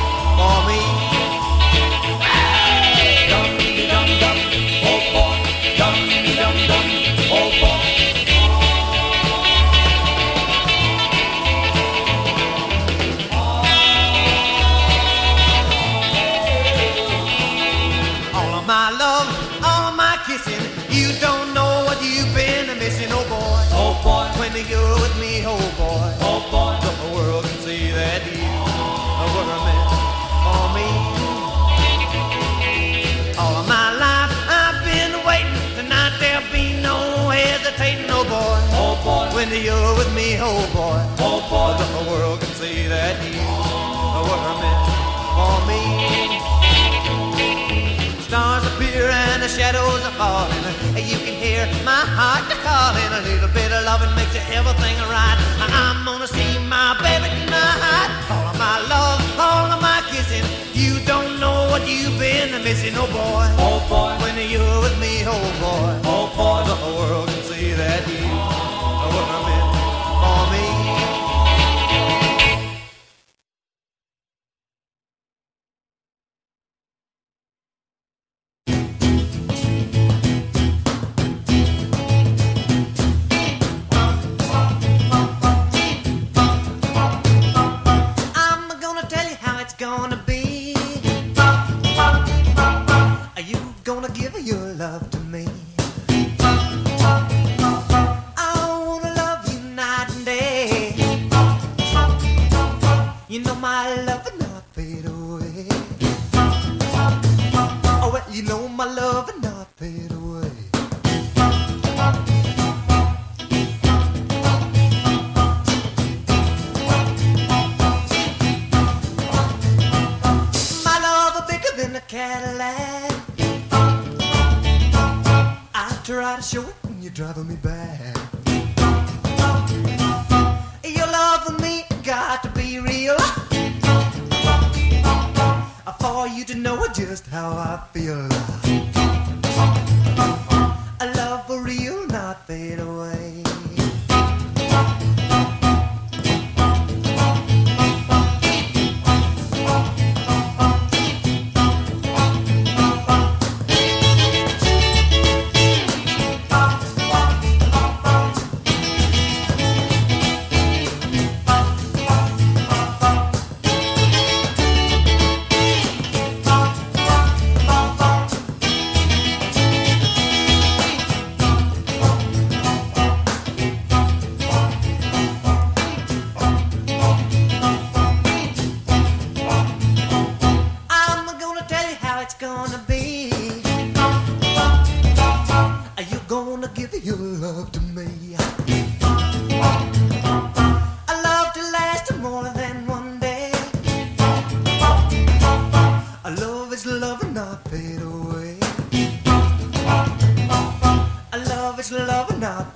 The 42.02 42.10
world 42.10 42.42
can 42.42 42.50
see 42.58 42.88
that 42.88 43.14
you 43.22 43.46
were 44.26 44.54
meant 44.58 44.86
for 45.38 45.58
me. 45.70 45.82
Stars 48.26 48.66
appear 48.74 49.06
and 49.06 49.44
the 49.44 49.48
shadows 49.48 50.02
are 50.10 50.18
falling. 50.18 50.66
You 50.98 51.22
can 51.22 51.38
hear 51.38 51.70
my 51.86 52.02
heart 52.02 52.50
calling. 52.66 53.06
A 53.06 53.22
little 53.22 53.54
bit 53.54 53.70
of 53.70 53.86
loving 53.86 54.10
makes 54.18 54.34
everything 54.50 54.98
right. 55.14 55.38
I'm 55.62 56.02
gonna 56.04 56.26
see 56.26 56.58
my 56.66 56.98
baby 57.06 57.30
tonight. 57.38 58.10
All 58.34 58.50
of 58.50 58.58
my 58.58 58.82
love, 58.90 59.22
all 59.38 59.70
of 59.70 59.78
my 59.80 60.02
kissing. 60.10 60.42
You 60.74 60.98
don't 61.06 61.40
know 61.40 61.70
what 61.70 61.86
you've 61.86 62.18
been 62.18 62.50
missing, 62.64 62.98
oh 62.98 63.06
boy. 63.14 63.46
Oh 63.62 63.78
boy. 63.86 64.18
When 64.26 64.42
you're 64.50 64.82
with 64.82 64.98
me, 64.98 65.22
oh 65.30 65.38
boy. 65.62 66.02
Oh 66.10 66.34
boy. 66.34 66.66
The 66.66 66.78
world 66.98 67.30
can 67.30 67.44
see 67.46 67.74
that 67.78 68.02
you 68.10 68.81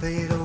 love 0.01 0.44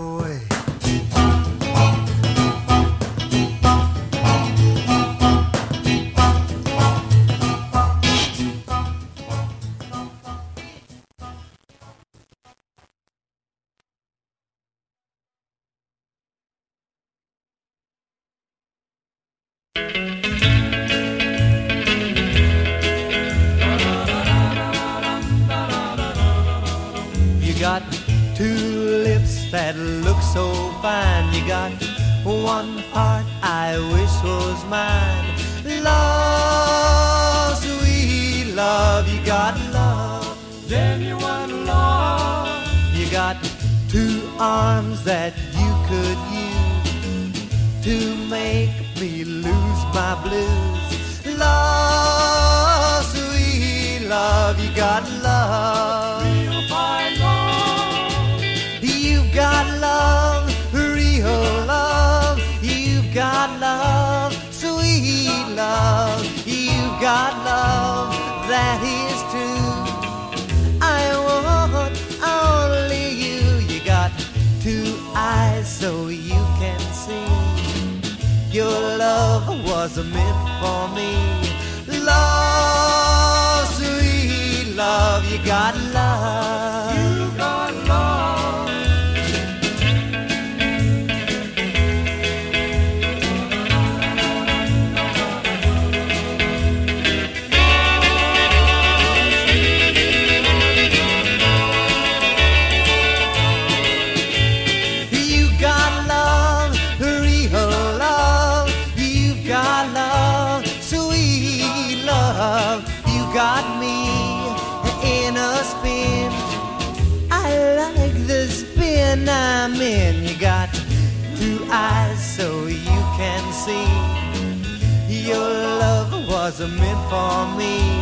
meant 126.68 127.10
for 127.10 127.56
me. 127.56 128.00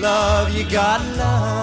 Love, 0.00 0.56
you 0.56 0.64
got 0.64 1.00
love. 1.18 1.60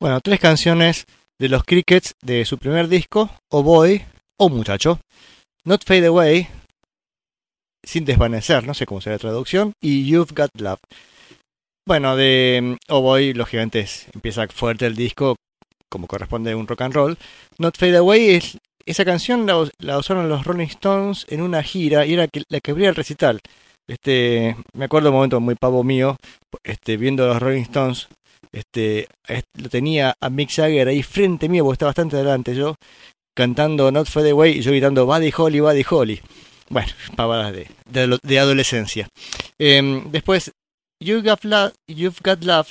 Bueno, 0.00 0.20
tres 0.20 0.40
canciones 0.40 1.06
de 1.38 1.48
los 1.48 1.62
Crickets 1.62 2.16
de 2.20 2.44
su 2.44 2.58
primer 2.58 2.88
disco, 2.88 3.30
Oh 3.48 3.62
Boy, 3.62 4.04
Oh 4.38 4.48
Muchacho, 4.48 4.98
Not 5.64 5.84
Fade 5.84 6.06
Away, 6.06 6.48
Sin 7.84 8.04
Desvanecer, 8.04 8.66
no 8.66 8.74
sé 8.74 8.86
cómo 8.86 9.00
será 9.00 9.14
la 9.14 9.20
traducción, 9.20 9.74
y 9.80 10.04
You've 10.10 10.34
Got 10.34 10.60
Love. 10.60 10.80
Bueno, 11.86 12.16
de 12.16 12.60
mm, 12.62 12.76
Oh 12.88 13.00
Boy, 13.00 13.34
lógicamente 13.34 13.86
empieza 14.14 14.46
fuerte 14.48 14.86
el 14.86 14.94
disco, 14.96 15.36
como 15.88 16.06
corresponde 16.06 16.52
a 16.52 16.56
un 16.56 16.66
rock 16.66 16.82
and 16.82 16.94
roll. 16.94 17.18
Not 17.58 17.76
Fade 17.76 17.96
Away 17.96 18.30
es 18.30 18.58
esa 18.86 19.04
canción 19.04 19.46
la, 19.46 19.58
us- 19.58 19.72
la 19.78 19.98
usaron 19.98 20.28
los 20.28 20.44
Rolling 20.44 20.66
Stones 20.66 21.26
en 21.28 21.42
una 21.42 21.62
gira 21.62 22.06
y 22.06 22.14
era 22.14 22.26
la 22.48 22.60
que 22.60 22.70
abría 22.70 22.88
el 22.88 22.94
recital. 22.94 23.40
Este, 23.88 24.56
me 24.74 24.84
acuerdo 24.84 25.10
un 25.10 25.16
momento 25.16 25.40
muy 25.40 25.54
pavo 25.56 25.82
mío, 25.82 26.16
este, 26.62 26.96
viendo 26.96 27.24
a 27.24 27.28
los 27.34 27.42
Rolling 27.42 27.62
Stones 27.62 28.08
este, 28.52 29.08
est- 29.26 29.46
lo 29.60 29.68
tenía 29.68 30.14
a 30.20 30.30
Mick 30.30 30.50
Jagger 30.50 30.88
ahí 30.88 31.02
frente 31.02 31.48
mío, 31.48 31.64
porque 31.64 31.74
está 31.74 31.86
bastante 31.86 32.16
adelante 32.16 32.54
yo, 32.54 32.76
cantando 33.36 33.90
Not 33.90 34.08
Fade 34.08 34.30
Away 34.30 34.58
y 34.58 34.62
yo 34.62 34.70
gritando 34.70 35.04
Buddy 35.06 35.32
Holly, 35.36 35.60
Buddy 35.60 35.84
Holly. 35.88 36.20
Bueno, 36.68 36.88
pavadas 37.16 37.52
de, 37.52 38.18
de 38.22 38.38
adolescencia. 38.38 39.08
Em, 39.58 40.10
después, 40.10 40.52
You 41.02 41.22
Got 41.22 41.44
Love, 41.44 41.72
You've 41.86 42.18
Got 42.22 42.44
Love. 42.44 42.68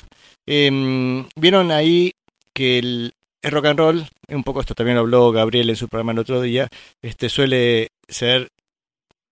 em, 0.47 1.27
Vieron 1.35 1.71
ahí 1.71 2.13
que 2.53 2.79
el, 2.79 3.13
el 3.41 3.51
rock 3.51 3.65
and 3.65 3.79
roll, 3.79 4.07
un 4.29 4.43
poco 4.43 4.61
esto 4.61 4.73
también 4.75 4.95
lo 4.95 5.01
habló 5.01 5.31
Gabriel 5.31 5.69
en 5.69 5.75
su 5.75 5.87
programa 5.87 6.11
el 6.11 6.19
otro 6.19 6.41
día, 6.41 6.67
este 7.01 7.29
suele 7.29 7.89
ser 8.07 8.49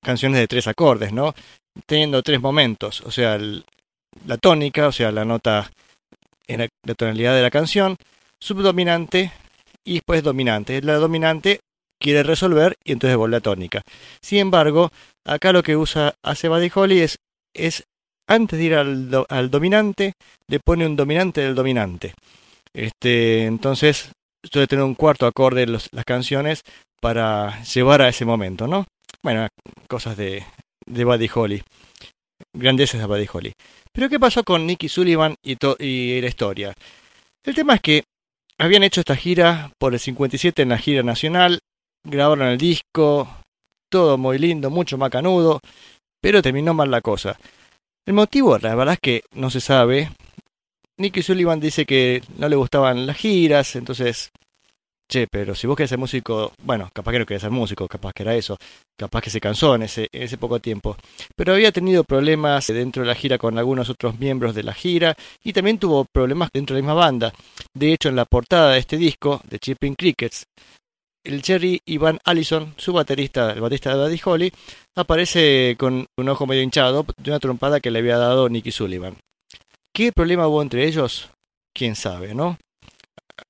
canciones 0.02 0.40
de 0.40 0.48
tres 0.48 0.68
acordes, 0.68 1.12
¿no? 1.14 1.34
Teniendo 1.86 2.24
tres 2.24 2.42
momentos, 2.42 3.02
o 3.02 3.12
sea, 3.12 3.38
la 4.26 4.38
tónica, 4.38 4.88
o 4.88 4.92
sea, 4.92 5.12
la 5.12 5.26
nota 5.26 5.72
en 6.48 6.62
la, 6.62 6.68
la 6.84 6.94
tonalidad 6.96 7.36
de 7.36 7.42
la 7.42 7.52
canción, 7.52 7.98
subdominante 8.40 9.32
y 9.84 9.96
después 9.96 10.24
dominante. 10.24 10.82
La 10.82 10.96
dominante 10.96 11.60
quiere 12.00 12.24
resolver 12.24 12.76
y 12.84 12.94
entonces 12.94 13.18
vuelve 13.18 13.38
a 13.38 13.42
tónica. 13.42 13.82
Sin 14.22 14.40
embargo, 14.40 14.92
acá 15.26 15.52
lo 15.52 15.64
que 15.64 15.76
usa 15.76 16.16
hace 16.24 16.50
Buddy 16.50 16.72
Holly 16.74 17.02
es, 17.02 17.18
es 17.54 17.84
antes 18.30 18.58
de 18.58 18.66
ir 18.66 18.76
al, 18.76 19.10
do- 19.10 19.26
al 19.30 19.50
dominante, 19.50 20.14
le 20.48 20.60
pone 20.60 20.86
un 20.86 20.96
dominante 20.96 21.42
del 21.42 21.56
dominante. 21.56 22.14
Este, 22.74 23.46
entonces 23.46 24.12
suele 24.50 24.68
tener 24.68 24.86
un 24.86 24.96
cuarto 24.96 25.26
acorde 25.26 25.64
en 25.64 25.74
las 25.74 25.90
canciones 26.06 26.62
para 27.02 27.62
llevar 27.64 28.02
a 28.02 28.10
ese 28.10 28.26
momento, 28.26 28.68
¿no? 28.68 28.86
Bueno, 29.24 29.48
cosas 29.90 30.16
de, 30.16 30.44
Buddy 30.86 31.30
Holly. 31.34 31.64
Grandeces 32.56 33.00
de 33.00 33.06
Buddy 33.06 33.28
Holly. 33.32 33.54
Pero 33.92 34.08
¿qué 34.10 34.20
pasó 34.20 34.44
con 34.44 34.66
Nicky 34.66 34.88
Sullivan 34.88 35.36
y, 35.44 35.56
to- 35.58 35.76
y 35.80 36.22
la 36.22 36.28
historia? 36.28 36.74
El 37.44 37.56
tema 37.56 37.76
es 37.76 37.82
que 37.82 38.04
habían 38.58 38.84
hecho 38.84 39.02
esta 39.02 39.16
gira 39.16 39.72
por 39.80 39.94
el 39.94 40.00
57 40.00 40.62
en 40.62 40.70
la 40.70 40.78
gira 40.78 41.04
nacional, 41.04 41.60
grabaron 42.06 42.48
el 42.48 42.58
disco, 42.58 43.28
todo 43.90 44.18
muy 44.18 44.38
lindo, 44.38 44.70
mucho 44.70 44.98
macanudo, 44.98 45.60
pero 46.22 46.42
terminó 46.42 46.74
mal 46.74 46.92
la 46.92 47.02
cosa. 47.02 47.38
El 48.06 48.14
motivo, 48.14 48.58
la 48.58 48.76
verdad 48.76 48.96
es 48.96 49.00
que 49.00 49.22
no 49.34 49.50
se 49.50 49.62
sabe. 49.62 50.10
Nicky 50.98 51.22
Sullivan 51.22 51.60
dice 51.60 51.86
que 51.86 52.22
no 52.38 52.50
le 52.50 52.56
gustaban 52.56 53.06
las 53.06 53.18
giras, 53.18 53.76
entonces, 53.76 54.32
che, 55.08 55.28
pero 55.32 55.56
si 55.56 55.66
vos 55.66 55.78
querés 55.78 55.90
ser 55.90 56.00
músico, 56.00 56.52
bueno, 56.62 56.90
capaz 56.94 57.14
que 57.14 57.20
no 57.20 57.26
querés 57.26 57.42
ser 57.42 57.52
músico, 57.52 57.88
capaz 57.88 58.12
que 58.14 58.24
era 58.24 58.36
eso, 58.36 58.58
capaz 58.98 59.22
que 59.22 59.30
se 59.30 59.40
cansó 59.40 59.76
en 59.76 59.84
ese, 59.84 60.38
poco 60.38 60.60
tiempo. 60.60 60.98
Pero 61.38 61.54
había 61.54 61.72
tenido 61.72 62.04
problemas 62.04 62.68
dentro 62.68 63.04
de 63.04 63.08
la 63.08 63.16
gira 63.16 63.38
con 63.38 63.58
algunos 63.58 63.90
otros 63.90 64.20
miembros 64.20 64.54
de 64.56 64.64
la 64.64 64.74
gira 64.74 65.16
y 65.42 65.54
también 65.54 65.80
tuvo 65.80 66.06
problemas 66.14 66.50
dentro 66.54 66.76
de 66.76 66.82
la 66.82 66.88
misma 66.88 67.02
banda. 67.02 67.34
De 67.74 67.94
hecho, 67.94 68.10
en 68.10 68.18
la 68.18 68.26
portada 68.26 68.74
de 68.74 68.80
este 68.80 68.98
disco, 68.98 69.42
de 69.50 69.60
Chipping 69.60 69.96
Crickets, 69.96 70.44
el 71.24 71.42
Cherry 71.42 71.82
Ivan 71.86 72.20
Allison, 72.24 72.74
su 72.78 72.94
baterista, 72.94 73.52
el 73.52 73.62
baterista 73.62 73.96
de 73.96 74.04
Buddy 74.04 74.22
Holly, 74.24 74.54
aparece 74.96 75.76
con 75.78 76.06
un 76.18 76.30
ojo 76.30 76.48
medio 76.48 76.62
hinchado 76.62 77.06
de 77.18 77.32
una 77.32 77.40
trompada 77.40 77.80
que 77.80 77.92
le 77.92 78.00
había 78.00 78.18
dado 78.18 78.50
Nicky 78.50 78.72
Sullivan. 78.72 79.18
¿Qué 79.94 80.12
problema 80.12 80.48
hubo 80.48 80.62
entre 80.62 80.88
ellos? 80.88 81.30
Quién 81.74 81.96
sabe, 81.96 82.34
¿no? 82.34 82.58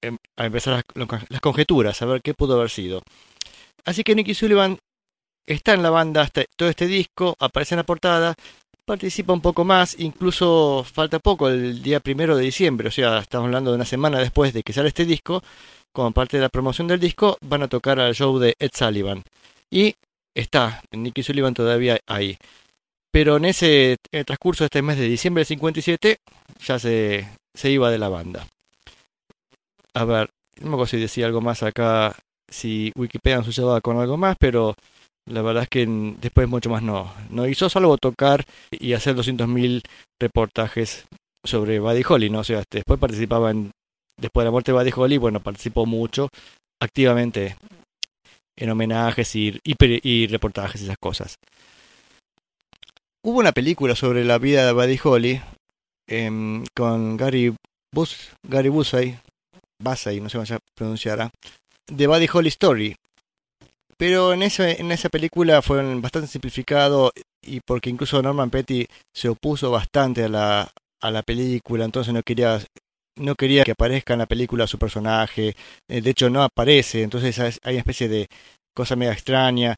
Em- 0.01 0.17
A 0.37 0.45
empezar 0.45 0.83
las 1.29 1.41
conjeturas, 1.41 2.01
a 2.01 2.05
ver 2.05 2.21
qué 2.21 2.33
pudo 2.33 2.55
haber 2.55 2.69
sido. 2.69 3.01
Así 3.85 4.03
que 4.03 4.15
Nicky 4.15 4.33
Sullivan 4.33 4.77
está 5.47 5.73
en 5.73 5.83
la 5.83 5.89
banda 5.89 6.21
hasta 6.21 6.43
todo 6.57 6.69
este 6.69 6.87
disco, 6.87 7.35
aparece 7.39 7.75
en 7.75 7.77
la 7.77 7.85
portada, 7.85 8.35
participa 8.85 9.33
un 9.33 9.41
poco 9.41 9.65
más, 9.65 9.99
incluso 9.99 10.83
falta 10.83 11.19
poco, 11.19 11.49
el 11.49 11.81
día 11.81 11.99
primero 11.99 12.35
de 12.35 12.43
diciembre, 12.43 12.87
o 12.87 12.91
sea, 12.91 13.19
estamos 13.19 13.45
hablando 13.45 13.71
de 13.71 13.75
una 13.75 13.85
semana 13.85 14.19
después 14.19 14.53
de 14.53 14.63
que 14.63 14.73
sale 14.73 14.89
este 14.89 15.05
disco, 15.05 15.43
como 15.93 16.11
parte 16.11 16.37
de 16.37 16.43
la 16.43 16.49
promoción 16.49 16.87
del 16.87 16.99
disco, 16.99 17.37
van 17.41 17.63
a 17.63 17.67
tocar 17.67 17.99
al 17.99 18.15
show 18.15 18.37
de 18.39 18.55
Ed 18.59 18.71
Sullivan. 18.73 19.23
Y 19.71 19.95
está 20.35 20.81
Nicky 20.91 21.23
Sullivan 21.23 21.53
todavía 21.53 21.99
ahí. 22.07 22.37
Pero 23.11 23.37
en 23.37 23.45
ese 23.45 23.91
en 24.11 24.19
el 24.19 24.25
transcurso 24.25 24.63
de 24.63 24.67
este 24.67 24.81
mes 24.81 24.97
de 24.97 25.07
diciembre 25.07 25.41
del 25.41 25.47
57 25.47 26.17
ya 26.65 26.79
se, 26.79 27.27
se 27.55 27.71
iba 27.71 27.89
de 27.89 27.97
la 27.97 28.09
banda. 28.09 28.47
A 29.93 30.05
ver, 30.05 30.29
no 30.61 30.69
me 30.69 30.73
acuerdo 30.75 30.87
si 30.87 30.99
decía 30.99 31.25
algo 31.25 31.41
más 31.41 31.63
acá, 31.63 32.15
si 32.47 32.91
Wikipedia 32.95 33.37
nos 33.37 33.47
ayudaba 33.47 33.81
con 33.81 33.97
algo 33.97 34.17
más, 34.17 34.35
pero 34.39 34.75
la 35.25 35.41
verdad 35.41 35.63
es 35.63 35.69
que 35.69 35.85
después 36.19 36.47
mucho 36.47 36.69
más 36.69 36.83
no, 36.83 37.13
no 37.29 37.47
hizo, 37.47 37.69
salvo 37.69 37.97
tocar 37.97 38.45
y 38.71 38.93
hacer 38.93 39.15
200.000 39.15 39.81
reportajes 40.19 41.05
sobre 41.43 41.79
Buddy 41.79 42.03
Holly, 42.07 42.29
¿no? 42.29 42.39
O 42.39 42.43
sea, 42.43 42.63
después 42.69 42.99
participaba 42.99 43.51
en, 43.51 43.71
después 44.19 44.43
de 44.43 44.45
la 44.45 44.51
muerte 44.51 44.71
de 44.71 44.77
Buddy 44.77 44.91
Holly, 44.95 45.17
bueno, 45.17 45.39
participó 45.39 45.85
mucho 45.85 46.29
activamente 46.81 47.55
en 48.57 48.69
homenajes 48.69 49.35
y, 49.35 50.27
reportajes 50.27 50.81
y 50.81 50.85
esas 50.85 50.97
cosas. 50.97 51.35
Hubo 53.23 53.39
una 53.39 53.51
película 53.51 53.95
sobre 53.95 54.23
la 54.23 54.37
vida 54.37 54.65
de 54.65 54.73
Buddy 54.73 54.99
Holly 55.03 55.41
em, 56.07 56.63
con 56.75 57.17
Gary 57.17 57.53
Bus, 57.93 58.31
Gary 58.47 58.69
Busey, 58.69 59.17
Busey, 59.81 60.21
no 60.21 60.29
sé 60.29 60.37
cómo 60.37 60.45
se 60.45 60.57
pronunciará, 60.75 61.29
de 61.87 62.07
Buddy 62.07 62.27
Holly 62.31 62.49
Story. 62.49 62.95
Pero 63.97 64.33
en, 64.33 64.41
en 64.43 64.91
esa 64.91 65.09
película 65.09 65.61
fue 65.61 65.83
bastante 65.95 66.27
simplificado 66.27 67.11
y 67.41 67.59
porque 67.65 67.89
incluso 67.89 68.21
Norman 68.21 68.49
Petty 68.49 68.85
se 69.13 69.29
opuso 69.29 69.71
bastante 69.71 70.23
a 70.23 70.29
la, 70.29 70.71
a 71.01 71.11
la 71.11 71.23
película, 71.23 71.85
entonces 71.85 72.13
no 72.13 72.21
quería 72.23 72.59
no 73.17 73.35
quería 73.35 73.63
que 73.63 73.71
aparezca 73.71 74.13
en 74.13 74.19
la 74.19 74.25
película 74.25 74.67
su 74.67 74.77
personaje, 74.77 75.55
eh, 75.89 76.01
de 76.01 76.09
hecho 76.09 76.29
no 76.29 76.43
aparece, 76.43 77.03
entonces 77.03 77.37
hay 77.39 77.73
una 77.73 77.79
especie 77.79 78.07
de 78.07 78.27
cosa 78.75 78.95
media 78.95 79.13
extraña. 79.13 79.77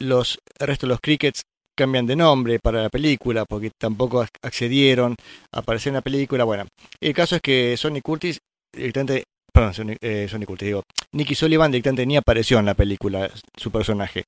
Los 0.00 0.38
el 0.58 0.66
resto 0.66 0.86
de 0.86 0.90
los 0.90 1.00
crickets 1.00 1.42
cambian 1.76 2.06
de 2.06 2.16
nombre 2.16 2.58
para 2.58 2.82
la 2.82 2.88
película 2.88 3.44
porque 3.44 3.70
tampoco 3.80 4.22
ac- 4.22 4.28
accedieron 4.42 5.14
a 5.54 5.60
aparecer 5.60 5.90
en 5.90 5.94
la 5.94 6.02
película. 6.02 6.44
Bueno, 6.44 6.66
el 7.00 7.14
caso 7.14 7.36
es 7.36 7.42
que 7.42 7.76
Sonny 7.76 8.00
Curtis 8.00 8.38
directamente, 8.74 9.24
perdón, 9.52 9.74
Sonny, 9.74 9.96
eh, 10.00 10.28
Curtis, 10.46 10.66
digo, 10.66 10.82
Nicky 11.12 11.34
Sullivan 11.34 11.70
directamente 11.70 12.06
ni 12.06 12.16
apareció 12.16 12.58
en 12.58 12.66
la 12.66 12.74
película 12.74 13.30
su 13.56 13.70
personaje. 13.70 14.24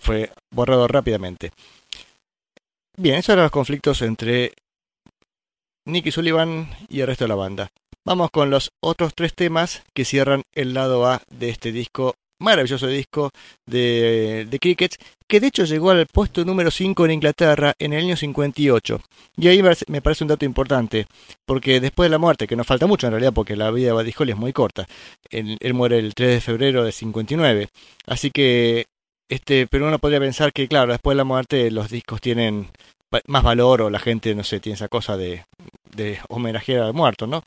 Fue 0.00 0.30
borrado 0.54 0.86
rápidamente. 0.86 1.50
Bien, 2.96 3.16
esos 3.16 3.30
eran 3.30 3.44
los 3.44 3.52
conflictos 3.52 4.02
entre 4.02 4.52
Nicky 5.84 6.12
Sullivan 6.12 6.70
y 6.88 7.00
el 7.00 7.06
resto 7.06 7.24
de 7.24 7.28
la 7.28 7.34
banda. 7.34 7.70
Vamos 8.04 8.30
con 8.30 8.50
los 8.50 8.70
otros 8.80 9.14
tres 9.14 9.34
temas 9.34 9.82
que 9.94 10.04
cierran 10.04 10.42
el 10.54 10.74
lado 10.74 11.06
A 11.06 11.22
de 11.30 11.50
este 11.50 11.70
disco, 11.72 12.14
maravilloso 12.40 12.88
disco 12.88 13.30
de, 13.66 14.46
de 14.50 14.58
Crickets, 14.58 14.98
que 15.28 15.40
de 15.40 15.46
hecho 15.46 15.64
llegó 15.64 15.90
al 15.90 16.06
puesto 16.06 16.44
número 16.44 16.70
5 16.70 17.04
en 17.04 17.12
Inglaterra 17.12 17.74
en 17.78 17.92
el 17.92 18.04
año 18.04 18.16
58. 18.16 19.00
Y 19.36 19.48
ahí 19.48 19.62
me 19.62 20.02
parece- 20.02 20.24
un 20.24 20.28
dato 20.28 20.44
importante, 20.44 21.06
porque 21.46 21.80
después 21.80 22.06
de 22.06 22.10
la 22.10 22.18
muerte, 22.18 22.46
que 22.46 22.56
nos 22.56 22.66
falta 22.66 22.86
mucho 22.86 23.06
en 23.06 23.12
realidad, 23.12 23.32
porque 23.32 23.56
la 23.56 23.70
vida 23.70 23.88
de 23.88 23.92
Buddy 23.92 24.30
es 24.30 24.36
muy 24.36 24.52
corta, 24.52 24.86
él, 25.30 25.58
muere 25.74 25.98
el 25.98 26.14
3 26.14 26.30
de 26.30 26.40
febrero 26.40 26.84
de 26.84 26.92
59, 26.92 27.68
así 28.06 28.30
que, 28.30 28.86
este, 29.28 29.66
pero 29.68 29.86
uno 29.86 29.98
podría 29.98 30.20
pensar 30.20 30.52
que, 30.52 30.68
claro, 30.68 30.92
después 30.92 31.14
de 31.14 31.18
la 31.18 31.24
muerte 31.24 31.70
los 31.70 31.88
discos 31.88 32.20
tienen 32.20 32.68
más 33.26 33.42
valor 33.42 33.82
o 33.82 33.90
la 33.90 33.98
gente, 33.98 34.34
no 34.34 34.42
sé, 34.42 34.60
tiene 34.60 34.74
esa 34.74 34.88
cosa 34.88 35.16
de, 35.16 35.44
de 35.94 36.18
homenajear 36.28 36.82
al 36.82 36.94
muerto, 36.94 37.26
¿no? 37.26 37.42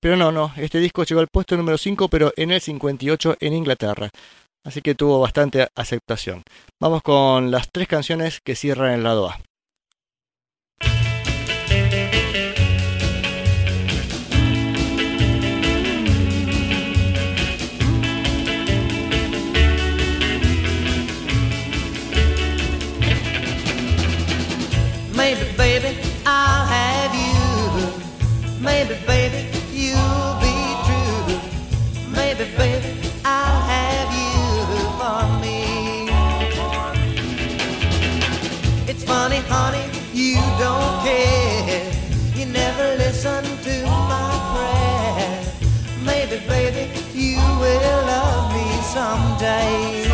Pero 0.00 0.16
no, 0.16 0.30
no, 0.32 0.52
este 0.56 0.78
disco 0.78 1.04
llegó 1.04 1.20
al 1.20 1.28
puesto 1.28 1.56
número 1.56 1.78
5, 1.78 2.08
pero 2.08 2.32
en 2.36 2.50
el 2.50 2.60
58 2.60 3.36
en 3.40 3.52
Inglaterra. 3.54 4.10
Así 4.64 4.80
que 4.82 4.94
tuvo 4.94 5.20
bastante 5.20 5.68
aceptación. 5.74 6.42
Vamos 6.80 7.02
con 7.02 7.50
las 7.50 7.70
tres 7.70 7.88
canciones 7.88 8.40
que 8.40 8.54
cierran 8.54 8.92
el 8.92 9.02
lado 9.02 9.28
A. 9.28 9.38
Baby. 25.56 26.03
Maybe, 28.64 28.94
baby, 29.06 29.46
you'll 29.72 30.36
be 30.40 30.56
true. 30.86 31.38
Maybe, 32.10 32.44
baby, 32.56 33.10
I'll 33.22 33.60
have 33.74 34.10
you 34.16 34.32
for 34.98 35.22
me. 35.42 36.08
It's 38.88 39.04
funny, 39.04 39.40
honey, 39.52 39.84
you 40.14 40.40
don't 40.58 41.04
care. 41.04 41.92
You 42.34 42.46
never 42.46 42.96
listen 42.96 43.44
to 43.44 43.84
my 43.84 44.30
prayer. 44.54 45.44
Maybe, 46.02 46.38
baby, 46.48 46.90
you 47.12 47.36
will 47.60 48.00
love 48.06 48.50
me 48.54 48.66
someday. 48.96 50.08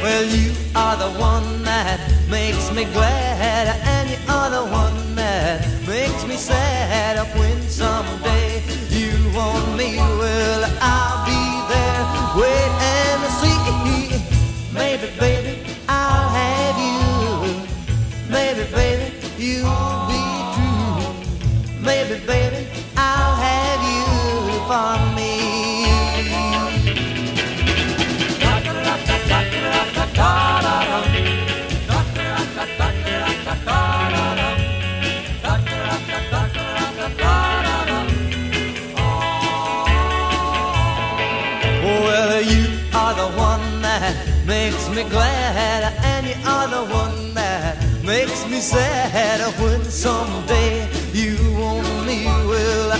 Well, 0.00 0.24
you 0.24 0.52
are 0.76 0.96
the 0.96 1.10
one 1.18 1.64
that 1.64 1.98
makes 2.30 2.70
me 2.70 2.84
glad, 2.84 3.66
and 3.82 4.10
you 4.10 4.16
are 4.28 4.48
the 4.48 4.64
one 4.70 4.99
that 5.20 5.60
makes 5.86 6.24
me 6.26 6.36
sad. 6.36 7.14
When 7.38 7.58
someday 7.68 8.62
you 8.88 9.12
want 9.36 9.76
me, 9.76 9.96
well, 10.20 10.62
I'll 10.80 11.20
be 11.30 11.42
there. 11.72 12.04
Wait 12.40 12.99
me 44.94 45.04
glad, 45.04 45.92
and 46.02 46.26
you 46.26 46.34
are 46.46 46.68
the 46.68 46.84
one 46.92 47.34
that 47.34 47.76
makes 48.04 48.46
me 48.48 48.60
sad. 48.60 49.40
When 49.60 49.84
someday 49.84 50.88
you 51.12 51.36
want 51.58 52.06
me, 52.06 52.24
well, 52.24 52.92
I'll 52.92 52.99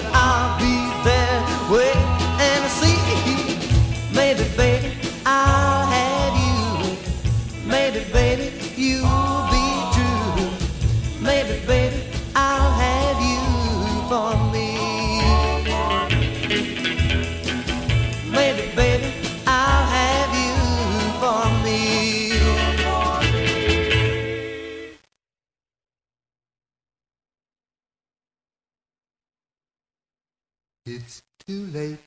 too 31.51 31.67
late. 31.75 31.99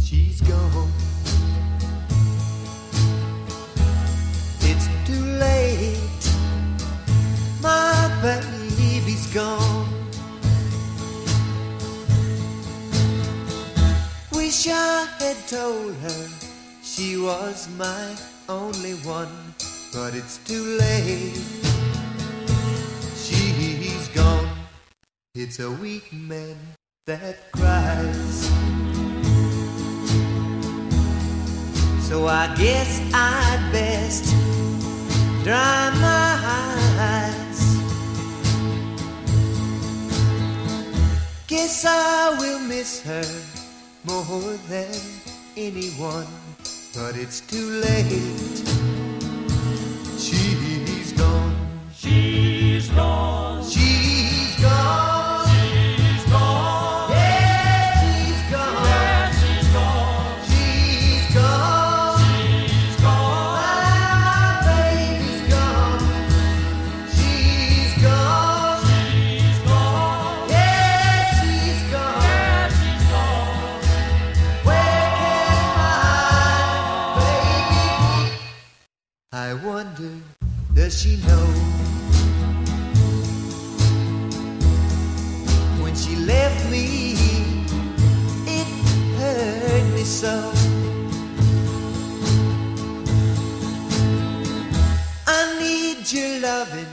She's 0.00 0.40
gone. 0.40 0.90
It's 4.70 4.86
too 5.06 5.24
late. 5.44 6.24
My 7.62 7.94
baby's 8.20 9.32
gone. 9.32 9.86
Wish 14.32 14.66
I 14.66 15.06
had 15.20 15.38
told 15.46 15.94
her 16.06 16.28
she 16.82 17.16
was 17.16 17.68
my 17.78 18.16
only 18.48 18.94
one, 19.18 19.54
but 19.94 20.16
it's 20.16 20.38
too 20.38 20.64
late. 20.82 21.46
She's 23.14 24.08
gone. 24.08 24.50
It's 25.36 25.60
a 25.60 25.70
weak 25.70 26.12
man 26.12 26.56
that 27.08 27.50
cries. 27.52 28.50
So 32.06 32.26
I 32.26 32.54
guess 32.54 33.00
I'd 33.14 33.70
best 33.72 34.24
dry 35.42 35.90
my 36.06 36.30
eyes. 37.08 37.60
Guess 41.46 41.86
I 41.86 42.36
will 42.38 42.60
miss 42.60 43.02
her 43.04 43.28
more 44.04 44.52
than 44.68 45.00
anyone, 45.56 46.26
but 46.94 47.16
it's 47.16 47.40
too 47.40 47.70
late. 47.86 48.58
She's 50.18 51.12
gone. 51.12 51.56
She's 51.94 52.90
gone. 52.90 53.38
Does 80.88 81.02
she 81.02 81.16
know? 81.16 81.46
When 85.82 85.94
she 85.94 86.16
left 86.16 86.70
me, 86.70 87.12
it 88.46 88.68
hurt 89.18 89.94
me 89.94 90.04
so. 90.04 90.50
I 95.26 95.58
need 95.60 96.10
your 96.10 96.40
loving. 96.40 96.86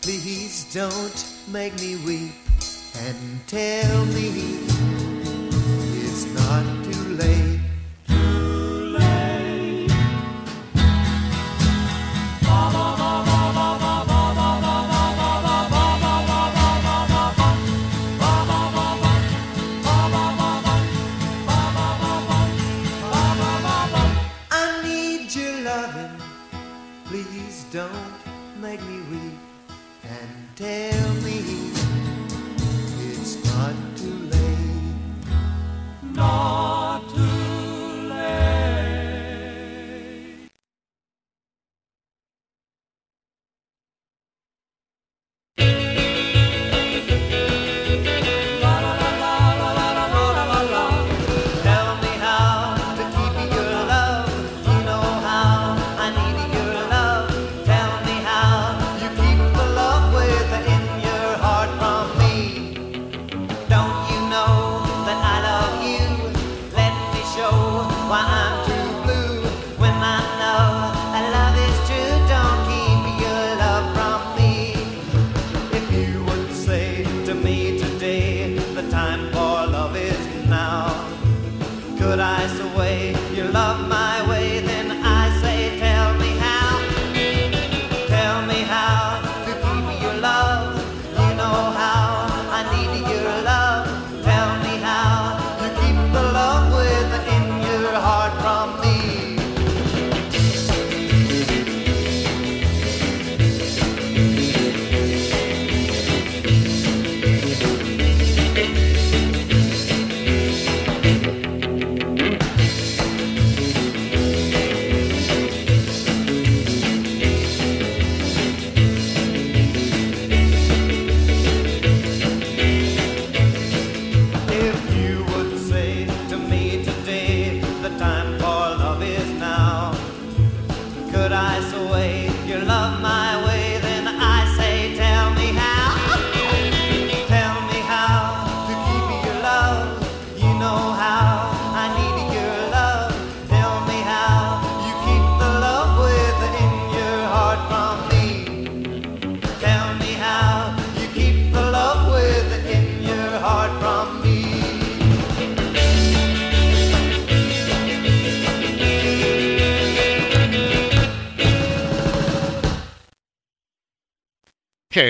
Please 0.00 0.66
don't 0.74 1.24
make 1.46 1.78
me 1.80 1.94
weep 2.04 2.34
and 2.98 3.46
tell 3.46 4.04
me 4.06 4.55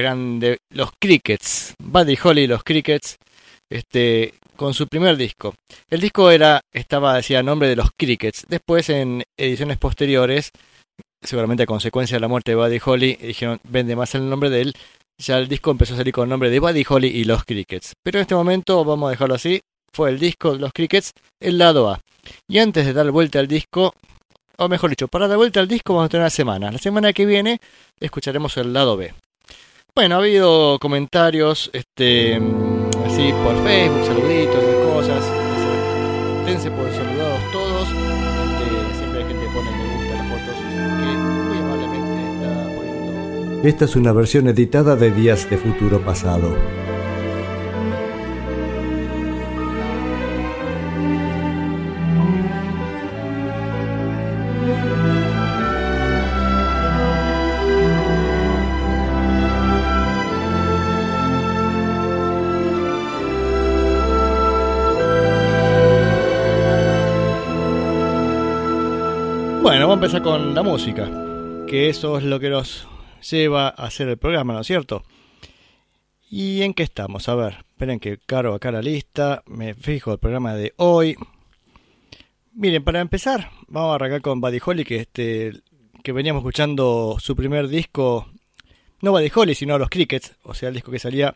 Grande. 0.06 0.58
Los 0.72 0.90
Crickets. 1.00 1.74
Buddy 1.82 2.16
Holly 2.22 2.42
y 2.42 2.46
los 2.46 2.62
Crickets. 2.62 3.16
Este, 3.68 4.34
con 4.54 4.72
su 4.72 4.86
primer 4.86 5.16
disco. 5.16 5.52
El 5.90 6.00
disco 6.00 6.30
era, 6.30 6.60
estaba, 6.72 7.16
decía, 7.16 7.42
nombre 7.42 7.68
de 7.68 7.74
los 7.74 7.90
Crickets. 7.98 8.46
Después, 8.48 8.88
en 8.88 9.24
ediciones 9.36 9.78
posteriores, 9.78 10.52
seguramente 11.20 11.64
a 11.64 11.66
consecuencia 11.66 12.14
de 12.14 12.20
la 12.20 12.28
muerte 12.28 12.52
de 12.52 12.56
Buddy 12.56 12.78
Holly, 12.84 13.16
dijeron, 13.16 13.58
vende 13.64 13.96
más 13.96 14.14
el 14.14 14.30
nombre 14.30 14.48
de 14.48 14.60
él. 14.60 14.74
Ya 15.20 15.38
el 15.38 15.48
disco 15.48 15.72
empezó 15.72 15.94
a 15.94 15.96
salir 15.96 16.14
con 16.14 16.22
el 16.22 16.30
nombre 16.30 16.50
de 16.50 16.60
Buddy 16.60 16.84
Holly 16.88 17.08
y 17.08 17.24
los 17.24 17.42
Crickets. 17.44 17.94
Pero 18.04 18.18
en 18.18 18.22
este 18.22 18.36
momento, 18.36 18.84
vamos 18.84 19.08
a 19.08 19.10
dejarlo 19.10 19.34
así, 19.34 19.60
fue 19.92 20.10
el 20.10 20.20
disco 20.20 20.52
de 20.52 20.60
los 20.60 20.72
Crickets, 20.72 21.10
el 21.40 21.58
lado 21.58 21.90
A. 21.90 21.98
Y 22.46 22.60
antes 22.60 22.86
de 22.86 22.92
dar 22.92 23.10
vuelta 23.10 23.40
al 23.40 23.48
disco, 23.48 23.92
o 24.56 24.68
mejor 24.68 24.90
dicho, 24.90 25.08
para 25.08 25.26
dar 25.26 25.36
vuelta 25.36 25.58
al 25.58 25.66
disco 25.66 25.94
vamos 25.94 26.06
a 26.06 26.10
tener 26.10 26.22
una 26.22 26.30
semana. 26.30 26.70
La 26.70 26.78
semana 26.78 27.12
que 27.12 27.26
viene 27.26 27.60
escucharemos 27.98 28.56
el 28.56 28.72
lado 28.72 28.96
B. 28.96 29.12
Bueno, 29.96 30.16
ha 30.16 30.18
habido 30.18 30.78
comentarios, 30.78 31.70
este, 31.72 32.34
así 32.34 33.32
por 33.42 33.56
Facebook, 33.64 34.04
saluditos, 34.04 34.62
esas 34.62 34.84
cosas. 34.92 35.24
Dense 36.44 36.70
por 36.70 36.92
saludados 36.92 37.40
todos. 37.50 37.88
Este, 37.88 38.98
siempre 38.98 39.20
hay 39.20 39.26
gente 39.26 39.46
que 39.46 39.52
pone 39.54 39.70
me 39.70 39.96
gusta 39.96 40.16
las 40.16 40.28
fotos 40.28 40.56
que 40.60 41.16
muy 41.16 41.56
amablemente 41.56 42.18
está 42.34 42.76
poniendo. 42.76 43.66
Esta 43.66 43.84
es 43.86 43.96
una 43.96 44.12
versión 44.12 44.48
editada 44.48 44.96
de 44.96 45.10
Días 45.12 45.48
de 45.48 45.56
Futuro 45.56 46.02
Pasado. 46.02 46.54
Con 70.06 70.54
la 70.54 70.62
música, 70.62 71.10
que 71.66 71.88
eso 71.88 72.16
es 72.16 72.22
lo 72.22 72.38
que 72.38 72.48
nos 72.48 72.86
lleva 73.28 73.66
a 73.66 73.86
hacer 73.86 74.08
el 74.08 74.16
programa, 74.16 74.54
¿no 74.54 74.60
es 74.60 74.66
cierto? 74.68 75.02
¿Y 76.30 76.62
en 76.62 76.74
qué 76.74 76.84
estamos? 76.84 77.28
A 77.28 77.34
ver, 77.34 77.64
esperen 77.70 77.98
que 77.98 78.16
caro 78.24 78.54
acá 78.54 78.70
la 78.70 78.82
lista, 78.82 79.42
me 79.46 79.74
fijo 79.74 80.12
el 80.12 80.20
programa 80.20 80.54
de 80.54 80.72
hoy. 80.76 81.16
Miren, 82.54 82.84
para 82.84 83.00
empezar, 83.00 83.50
vamos 83.66 83.90
a 83.90 83.94
arrancar 83.96 84.22
con 84.22 84.40
Buddy 84.40 84.60
Holly, 84.64 84.84
que, 84.84 84.96
este, 84.98 85.52
que 86.04 86.12
veníamos 86.12 86.40
escuchando 86.40 87.16
su 87.18 87.34
primer 87.34 87.66
disco, 87.66 88.28
no 89.02 89.10
Buddy 89.10 89.32
Holly, 89.34 89.56
sino 89.56 89.76
Los 89.76 89.90
Crickets, 89.90 90.36
o 90.44 90.54
sea, 90.54 90.68
el 90.68 90.76
disco 90.76 90.92
que 90.92 91.00
salía 91.00 91.34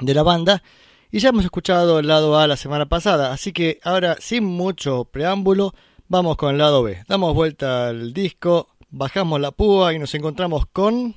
de 0.00 0.14
la 0.14 0.24
banda. 0.24 0.64
Y 1.12 1.20
ya 1.20 1.28
hemos 1.28 1.44
escuchado 1.44 2.00
el 2.00 2.08
lado 2.08 2.36
A 2.40 2.48
la 2.48 2.56
semana 2.56 2.86
pasada, 2.86 3.32
así 3.32 3.52
que 3.52 3.78
ahora, 3.84 4.16
sin 4.18 4.44
mucho 4.44 5.04
preámbulo, 5.04 5.74
vamos 6.08 6.36
con 6.36 6.50
el 6.50 6.58
lado 6.58 6.82
B. 6.82 7.04
Damos 7.06 7.34
vuelta 7.34 7.88
al 7.88 8.12
disco, 8.12 8.68
bajamos 8.90 9.40
la 9.40 9.52
púa 9.52 9.94
y 9.94 9.98
nos 9.98 10.14
encontramos 10.14 10.66
con... 10.66 11.14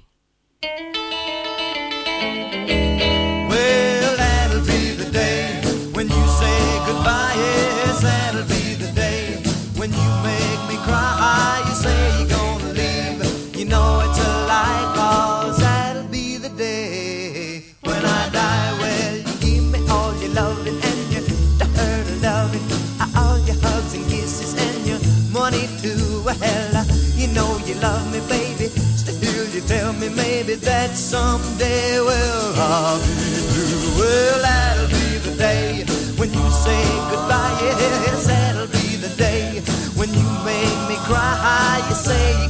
me 30.01 30.09
maybe 30.09 30.55
that 30.55 30.97
someday, 30.97 32.01
well, 32.01 32.53
I'll 32.57 32.97
be 32.97 33.37
blue. 33.53 34.01
Well, 34.01 34.41
that'll 34.41 34.87
be 34.89 35.17
the 35.29 35.35
day 35.37 35.85
when 36.17 36.33
you 36.33 36.45
say 36.49 36.83
goodbye. 37.11 37.57
Yes, 37.61 38.25
that'll 38.25 38.65
be 38.67 38.97
the 38.97 39.13
day 39.15 39.61
when 39.95 40.09
you 40.09 40.25
make 40.43 40.79
me 40.89 40.97
cry. 41.05 41.85
You 41.87 41.95
say 41.95 42.49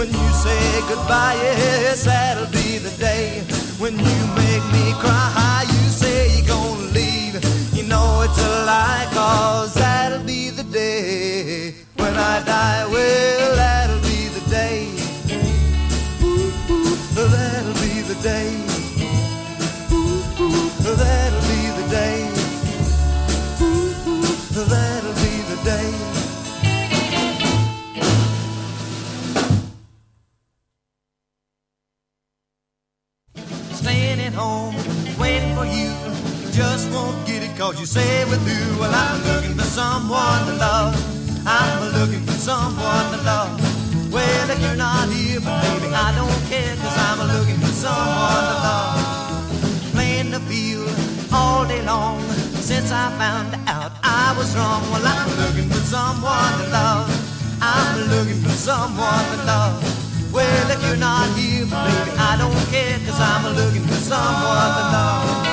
when 0.00 0.08
you 0.08 0.28
say 0.32 0.80
goodbye. 0.88 1.36
Yes, 1.42 2.04
that'll 2.04 2.46
be 2.46 2.78
the 2.78 2.88
day 2.96 3.42
when 3.78 3.92
you 3.98 4.18
make 4.40 4.64
me 4.72 4.94
cry. 4.96 5.66
You 5.68 5.90
say 5.90 6.38
you're 6.38 6.48
gonna 6.48 6.79
someone 58.80 59.24
to 59.32 59.44
love. 59.44 60.32
Well, 60.32 60.70
if 60.70 60.80
you're 60.86 60.96
not 60.96 61.28
here, 61.36 61.64
baby, 61.64 62.12
I 62.16 62.32
don't 62.40 62.64
care, 62.72 62.98
cause 63.04 63.20
I'm 63.20 63.44
looking 63.54 63.82
for 63.82 64.00
someone 64.12 64.70
to 64.78 64.84
love. 64.96 65.50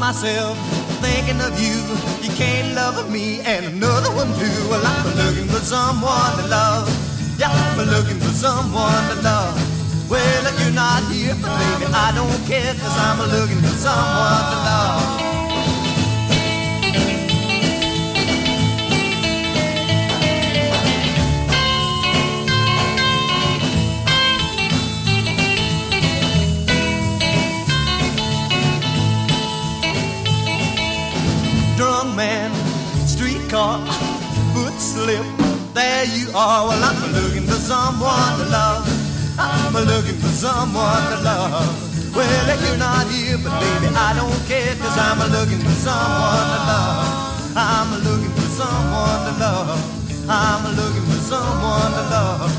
Myself 0.00 0.58
thinking 1.02 1.40
of 1.40 1.60
you. 1.60 1.89
Can't 2.40 2.74
love 2.74 3.12
me 3.12 3.40
and 3.42 3.66
another 3.66 4.08
one 4.16 4.32
too. 4.38 4.60
Well, 4.70 4.80
I'm 4.82 5.04
looking 5.14 5.46
for 5.52 5.60
someone 5.60 6.38
to 6.38 6.48
love. 6.48 6.88
Yeah, 7.38 7.50
I'm 7.52 7.76
looking 7.86 8.18
for 8.18 8.32
someone 8.32 9.04
to 9.10 9.20
love. 9.20 9.60
Well, 10.08 10.46
if 10.46 10.58
you're 10.62 10.72
not 10.72 11.02
here, 11.12 11.34
but 11.34 11.52
baby, 11.60 11.92
I 11.92 12.12
don't 12.16 12.40
care, 12.48 12.72
cause 12.80 12.96
I'm 12.96 13.20
looking 13.28 13.60
for 13.60 13.76
someone 13.76 14.44
to 14.52 14.58
love. 14.68 15.39
Someone 37.90 38.38
to 38.38 38.46
love. 38.50 38.86
I'm 39.38 39.74
looking 39.74 40.18
for 40.22 40.28
someone 40.28 41.02
to 41.10 41.18
love. 41.24 42.14
Well, 42.14 42.48
if 42.54 42.60
you're 42.66 42.78
not 42.78 43.06
here, 43.10 43.38
but 43.42 43.50
baby, 43.58 43.88
I 43.94 44.14
don't 44.14 44.40
care, 44.46 44.74
cause 44.76 44.96
I'm 44.96 45.18
looking 45.34 45.58
for 45.58 45.76
someone 45.86 46.46
to 46.54 46.60
love. 46.70 47.56
I'm 47.56 47.90
looking 48.06 48.32
for 48.38 48.48
someone 48.60 49.20
to 49.26 49.32
love. 49.42 49.80
I'm 50.28 50.62
looking 50.78 51.06
for 51.10 51.20
someone 51.32 51.90
to 51.98 52.04
love. 52.14 52.52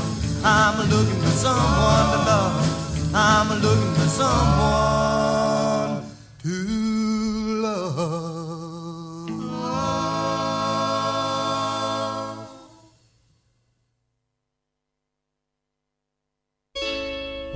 I'm 0.44 0.76
looking 0.90 1.20
for 1.24 1.34
someone 1.44 2.06
to 2.12 2.20
love. 2.28 3.14
I'm 3.14 3.48
looking 3.62 3.94
for 3.94 4.08
someone 4.08 5.01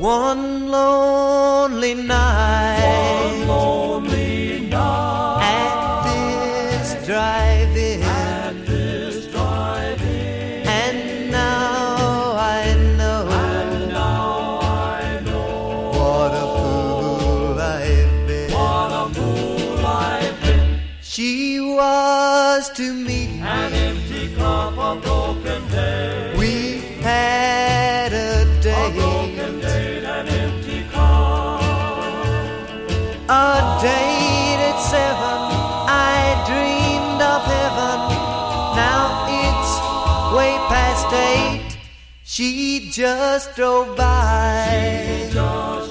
One 0.07 0.71
lonely 0.71 1.95
night. 1.95 2.79
One 2.87 3.49
lonely 3.49 4.61
night. 4.61 5.43
At 5.43 6.05
this 6.07 7.05
drive-in. 7.05 8.03
At 8.05 8.55
this 8.67 9.27
drive-in. 9.27 10.63
And 10.69 11.33
now 11.33 12.37
I 12.39 12.73
know. 12.97 13.27
And 13.29 13.89
now 13.91 14.61
I 14.63 15.21
know. 15.25 15.91
What 15.99 16.33
a 16.45 16.47
fool 16.55 17.59
I've 17.59 18.29
been. 18.29 18.53
What 18.53 18.93
a 18.93 19.13
fool 19.13 19.85
I've 19.85 20.41
been. 20.41 20.83
She 21.03 21.59
was 21.59 22.71
to 22.79 22.95
me. 22.95 23.41
An 23.41 23.73
empty 23.73 24.33
cup, 24.37 24.75
a 24.79 25.01
broken 25.01 25.36
past. 41.17 41.79
She 42.25 42.91
just 42.91 43.55
drove 43.57 43.97
by. 43.97 45.29
She 45.33 45.86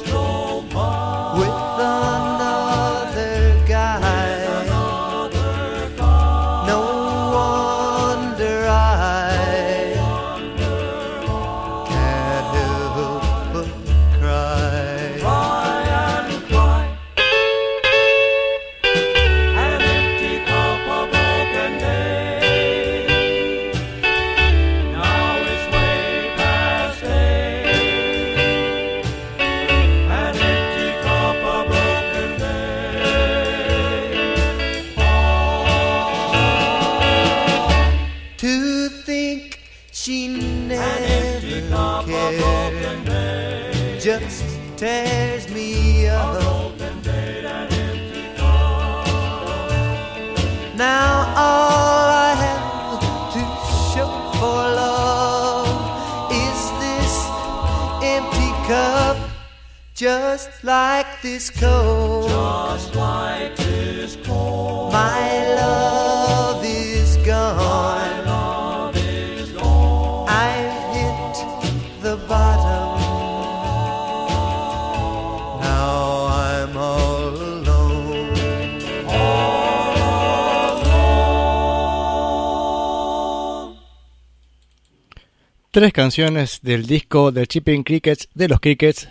Tres 85.75 85.91
canciones 85.91 86.61
del 86.61 86.85
disco 86.85 87.33
de 87.33 87.47
Chipping 87.47 87.83
Crickets, 87.83 88.29
de 88.33 88.47
los 88.47 88.61
Crickets, 88.61 89.09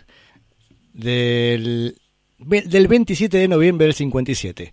del, 0.94 1.94
del 2.38 2.88
27 2.88 3.36
de 3.36 3.48
noviembre 3.48 3.84
del 3.84 3.94
57. 3.94 4.72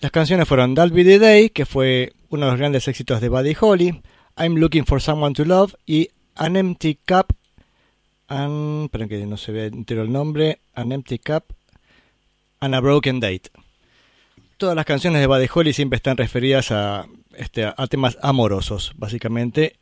Las 0.00 0.12
canciones 0.12 0.46
fueron 0.46 0.76
That'll 0.76 0.94
the 0.94 1.18
Day, 1.18 1.50
que 1.50 1.66
fue 1.66 2.12
uno 2.28 2.44
de 2.44 2.52
los 2.52 2.60
grandes 2.60 2.86
éxitos 2.86 3.20
de 3.20 3.28
Buddy 3.30 3.56
Holly, 3.60 4.00
I'm 4.36 4.54
Looking 4.54 4.86
for 4.86 5.02
Someone 5.02 5.34
to 5.34 5.44
Love 5.44 5.74
y 5.84 6.10
An 6.36 6.54
Empty 6.54 7.00
Cup, 7.04 7.34
and, 8.28 8.84
esperen 8.84 9.08
que 9.08 9.26
no 9.26 9.36
se 9.36 9.50
ve 9.50 9.66
entero 9.66 10.02
el 10.02 10.12
nombre, 10.12 10.60
An 10.74 10.92
Empty 10.92 11.18
Cup 11.18 11.46
and 12.60 12.76
a 12.76 12.80
Broken 12.80 13.18
Date. 13.18 13.50
Todas 14.56 14.76
las 14.76 14.84
canciones 14.84 15.20
de 15.20 15.26
Buddy 15.26 15.48
Holly 15.52 15.72
siempre 15.72 15.96
están 15.96 16.16
referidas 16.16 16.70
a, 16.70 17.08
este, 17.36 17.64
a 17.64 17.86
temas 17.88 18.18
amorosos, 18.22 18.92
básicamente. 18.94 19.80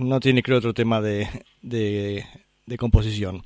No 0.00 0.20
tiene 0.20 0.42
creo 0.42 0.58
otro 0.58 0.74
tema 0.74 1.00
de, 1.00 1.28
de, 1.62 2.24
composición. 2.78 3.42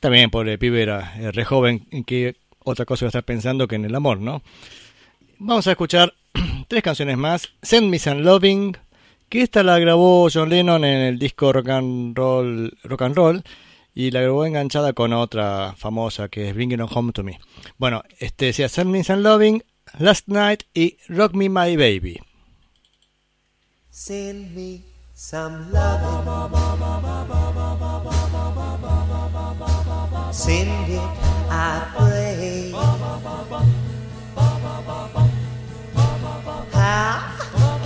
También 0.00 0.30
por 0.30 0.48
el 0.48 0.58
pibe 0.58 0.82
era 0.82 1.14
eh, 1.18 1.32
re 1.32 1.44
joven, 1.44 1.86
en 1.90 2.04
que 2.04 2.36
otra 2.64 2.84
cosa 2.84 3.04
iba 3.04 3.08
a 3.08 3.10
estar 3.10 3.24
pensando 3.24 3.66
que 3.66 3.76
en 3.76 3.84
el 3.84 3.94
amor, 3.94 4.18
¿no? 4.18 4.42
Vamos 5.38 5.66
a 5.66 5.72
escuchar 5.72 6.14
tres 6.68 6.82
canciones 6.82 7.16
más. 7.16 7.48
Send 7.62 7.88
Me 7.88 7.98
Some 7.98 8.22
Loving, 8.22 8.76
que 9.28 9.42
esta 9.42 9.62
la 9.62 9.78
grabó 9.78 10.28
John 10.32 10.50
Lennon 10.50 10.84
en 10.84 11.00
el 11.02 11.18
disco 11.18 11.52
Rock 11.52 11.68
and 11.70 12.16
Roll, 12.16 12.76
Rock 12.84 13.02
and 13.02 13.16
Roll 13.16 13.42
y 13.94 14.10
la 14.10 14.20
grabó 14.20 14.44
enganchada 14.44 14.92
con 14.92 15.14
otra 15.14 15.74
famosa 15.76 16.28
que 16.28 16.48
es 16.48 16.54
Bringing 16.54 16.80
It 16.80 16.90
Home 16.92 17.12
to 17.12 17.24
Me. 17.24 17.40
Bueno, 17.78 18.02
este 18.18 18.46
decía 18.46 18.68
Send 18.68 18.90
Me 18.90 19.02
Some 19.02 19.22
Loving, 19.22 19.64
Last 19.98 20.28
Night 20.28 20.64
y 20.74 20.98
Rock 21.08 21.32
Me 21.32 21.48
My 21.48 21.76
Baby. 21.76 22.20
Send 23.88 24.54
me 24.54 24.95
some 25.18 25.72
loving. 25.72 26.26
Send 30.30 30.90
it, 30.92 31.00
I 31.48 31.88
pray. 31.96 32.70
How 36.70 37.32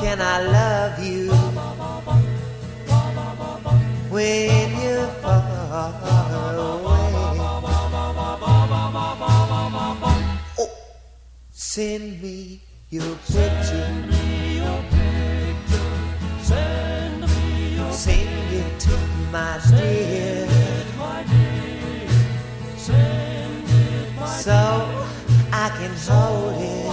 can 0.01 0.20
I 0.20 0.43
love 0.43 0.99
you 0.99 1.31
when 4.11 4.83
you're 4.83 5.07
far 5.22 6.55
away? 6.57 7.12
Oh, 10.59 10.70
send 11.53 12.20
me 12.20 12.61
your 12.91 13.14
picture. 13.28 14.30
Send 18.01 18.55
it, 18.55 18.86
my 19.30 19.61
dear. 19.68 20.48
So 24.26 24.61
I 25.53 25.68
can 25.76 25.94
hold 26.09 26.62
it. 26.62 26.86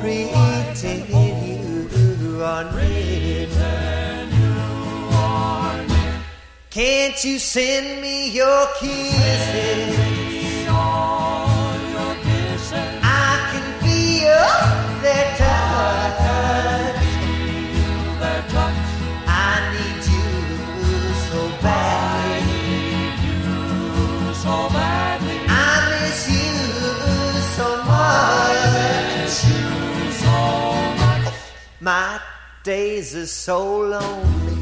Pretend 0.00 1.08
you 1.08 2.42
are 2.42 2.64
near. 2.74 3.46
Can't 6.70 7.24
you 7.24 7.38
send 7.38 8.02
me 8.02 8.30
your 8.30 8.66
kisses? 8.80 9.95
Days 32.66 33.14
are 33.14 33.26
so 33.26 33.78
lonely. 33.78 34.56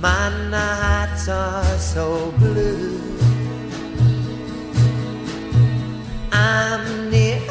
My 0.00 0.28
nights 0.48 1.28
are 1.28 1.76
so 1.78 2.30
blue. 2.38 3.00
I'm 6.30 7.10
near 7.10 7.42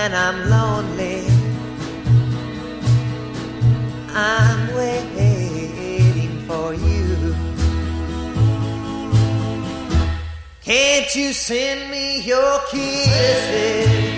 and 0.00 0.14
I'm 0.14 0.38
lonely. 0.48 1.26
I'm 4.14 4.72
waiting 4.76 6.30
for 6.46 6.74
you. 6.74 7.34
Can't 10.62 11.12
you 11.16 11.32
send 11.32 11.90
me 11.90 12.20
your 12.20 12.60
kisses? 12.70 14.09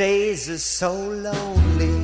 Days 0.00 0.48
are 0.48 0.56
so 0.56 0.92
lonely. 0.94 1.98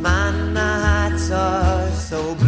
My 0.00 0.30
nights 0.54 1.30
are 1.30 1.90
so 1.90 2.34
blue. 2.36 2.45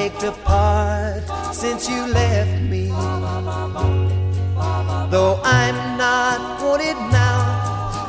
Ached 0.00 0.22
apart 0.24 1.22
since 1.52 1.88
you 1.88 2.00
left 2.06 2.56
me. 2.72 2.88
Though 5.12 5.36
I'm 5.44 5.78
not 5.98 6.40
wanted 6.62 6.98
now, 7.12 7.40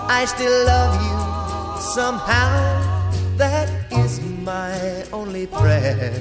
I 0.07 0.25
still 0.25 0.57
love 0.73 0.93
you 1.07 1.17
somehow. 1.81 2.51
That 3.35 3.69
is 3.91 4.21
my 4.51 5.03
only 5.11 5.47
prayer 5.47 6.13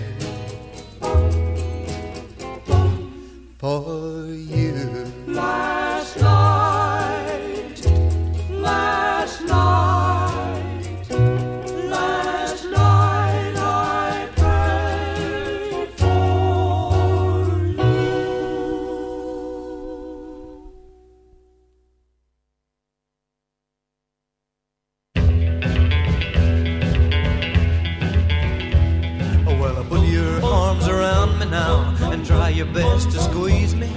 for 3.58 4.26
you. 4.26 4.74
Last 5.26 6.16
night, 6.16 6.39
best 32.72 33.10
to 33.12 33.18
squeeze 33.20 33.74
me. 33.74 33.88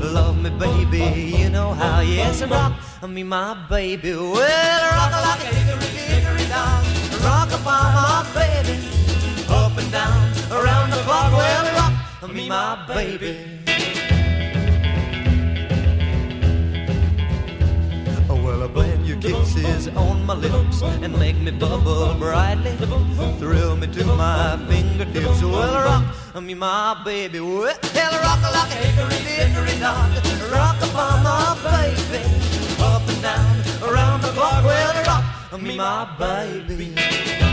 Love 0.00 0.42
me, 0.42 0.50
baby, 0.50 1.36
you 1.36 1.50
know 1.50 1.72
how. 1.72 2.00
Yes, 2.00 2.42
and 2.42 2.50
rock 2.50 2.72
me, 3.08 3.22
my 3.22 3.54
baby. 3.68 4.12
Well, 4.12 4.82
rock 4.92 5.12
like 5.12 5.40
a 5.40 5.54
hickory 5.54 5.90
dickory 5.96 6.46
down. 6.48 6.84
Rock 7.22 7.50
upon 7.52 7.94
my 7.94 8.26
baby. 8.34 8.78
Up 9.48 9.76
and 9.78 9.90
down, 9.92 10.32
around 10.50 10.90
the 10.90 10.96
clock. 11.06 11.32
Well, 11.32 11.64
rock 11.74 12.32
me, 12.34 12.48
my 12.48 12.84
baby. 12.86 13.57
Kisses 19.54 19.88
on 19.88 20.24
my 20.24 20.34
lips 20.34 20.82
and 20.82 21.18
make 21.18 21.36
me 21.36 21.50
bubble 21.50 22.14
brightly. 22.14 22.72
Thrill 23.38 23.76
me 23.76 23.86
to 23.88 24.04
my 24.04 24.58
fingertips. 24.68 25.42
Well, 25.42 25.74
rock 25.84 26.42
me, 26.42 26.54
my 26.54 27.00
baby. 27.04 27.40
Well, 27.40 27.64
rock 27.64 28.42
like 28.42 28.70
a 28.70 28.78
hickory 28.84 29.18
dickory 29.24 29.78
dock. 29.80 30.10
Rock 30.52 30.76
upon 30.82 31.22
my 31.22 31.56
baby. 31.64 32.24
Up 32.80 33.08
and 33.08 33.22
down, 33.22 33.90
around 33.90 34.22
the 34.22 34.28
clock. 34.28 34.64
Well, 34.64 35.04
rock 35.04 35.62
me, 35.62 35.76
my 35.76 36.06
baby. 36.18 37.47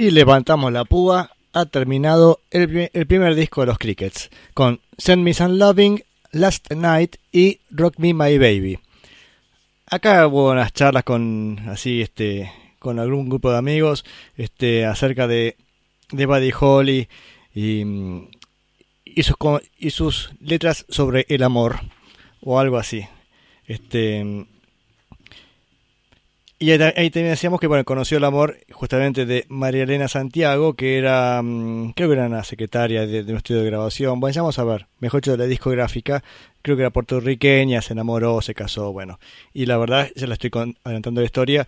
Y 0.00 0.12
levantamos 0.12 0.72
la 0.72 0.86
púa. 0.86 1.30
Ha 1.52 1.66
terminado 1.66 2.40
el, 2.50 2.88
el 2.94 3.06
primer 3.06 3.34
disco 3.34 3.60
de 3.60 3.66
los 3.66 3.76
Crickets 3.76 4.30
con 4.54 4.80
Send 4.96 5.22
Me 5.22 5.34
Some 5.34 5.56
Loving, 5.56 6.02
Last 6.32 6.72
Night 6.72 7.16
y 7.32 7.60
Rock 7.70 7.96
Me 7.98 8.14
My 8.14 8.38
Baby. 8.38 8.78
Acá 9.84 10.26
hubo 10.26 10.52
unas 10.52 10.72
charlas 10.72 11.04
con 11.04 11.60
así 11.68 12.00
este 12.00 12.50
con 12.78 12.98
algún 12.98 13.28
grupo 13.28 13.50
de 13.50 13.58
amigos 13.58 14.06
este 14.38 14.86
acerca 14.86 15.26
de, 15.26 15.58
de 16.12 16.24
Buddy 16.24 16.52
Holly 16.58 17.08
y, 17.54 17.84
y 19.04 19.22
sus 19.22 19.36
y 19.76 19.90
sus 19.90 20.30
letras 20.40 20.86
sobre 20.88 21.26
el 21.28 21.42
amor 21.42 21.78
o 22.40 22.58
algo 22.58 22.78
así. 22.78 23.06
Este 23.66 24.46
y 26.60 26.70
ahí, 26.70 26.78
ta- 26.78 26.92
ahí 26.96 27.10
también 27.10 27.32
decíamos 27.32 27.58
que 27.58 27.66
bueno, 27.66 27.84
conoció 27.84 28.18
el 28.18 28.24
amor 28.24 28.58
justamente 28.70 29.24
de 29.26 29.46
María 29.48 29.82
Elena 29.84 30.08
Santiago, 30.08 30.74
que 30.74 30.98
era, 30.98 31.40
mm, 31.42 31.92
creo 31.92 32.08
que 32.08 32.14
era 32.14 32.26
una 32.26 32.44
secretaria 32.44 33.06
de, 33.06 33.24
de 33.24 33.32
un 33.32 33.38
estudio 33.38 33.60
de 33.62 33.66
grabación. 33.66 34.20
Bueno, 34.20 34.34
ya 34.34 34.42
vamos 34.42 34.58
a 34.58 34.64
ver, 34.64 34.86
mejor 35.00 35.20
dicho, 35.22 35.32
de 35.32 35.38
la 35.38 35.46
discográfica. 35.46 36.22
Creo 36.62 36.76
que 36.76 36.82
era 36.82 36.90
puertorriqueña, 36.90 37.80
se 37.82 37.94
enamoró, 37.94 38.40
se 38.42 38.54
casó, 38.54 38.92
bueno. 38.92 39.18
Y 39.54 39.64
la 39.66 39.78
verdad, 39.78 40.08
ya 40.14 40.26
la 40.26 40.34
estoy 40.34 40.50
adelantando 40.84 41.20
la 41.22 41.24
historia. 41.24 41.66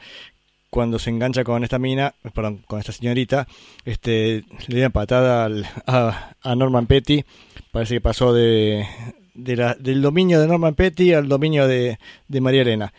Cuando 0.69 0.99
se 0.99 1.11
engancha 1.11 1.43
con 1.45 1.65
esta 1.65 1.79
mina, 1.79 2.15
perdón, 2.35 2.63
con 2.67 2.79
esta 2.79 2.93
señorita, 2.93 3.47
este, 3.85 4.45
le 4.69 4.79
una 4.81 4.91
patada 4.91 5.45
al- 5.47 5.67
a, 5.87 6.55
Norman 6.55 6.87
Petty. 6.87 7.25
Parece 7.71 7.95
que 7.95 8.01
pasó 8.01 8.33
de, 8.33 8.87
de 9.35 9.57
la- 9.57 9.75
del 9.75 10.01
dominio 10.03 10.41
de 10.41 10.47
Norman 10.49 10.75
Petty 10.75 11.13
al 11.15 11.29
dominio 11.29 11.67
de, 11.67 11.99
de 12.29 12.41
María 12.41 12.63
Elena. 12.63 12.93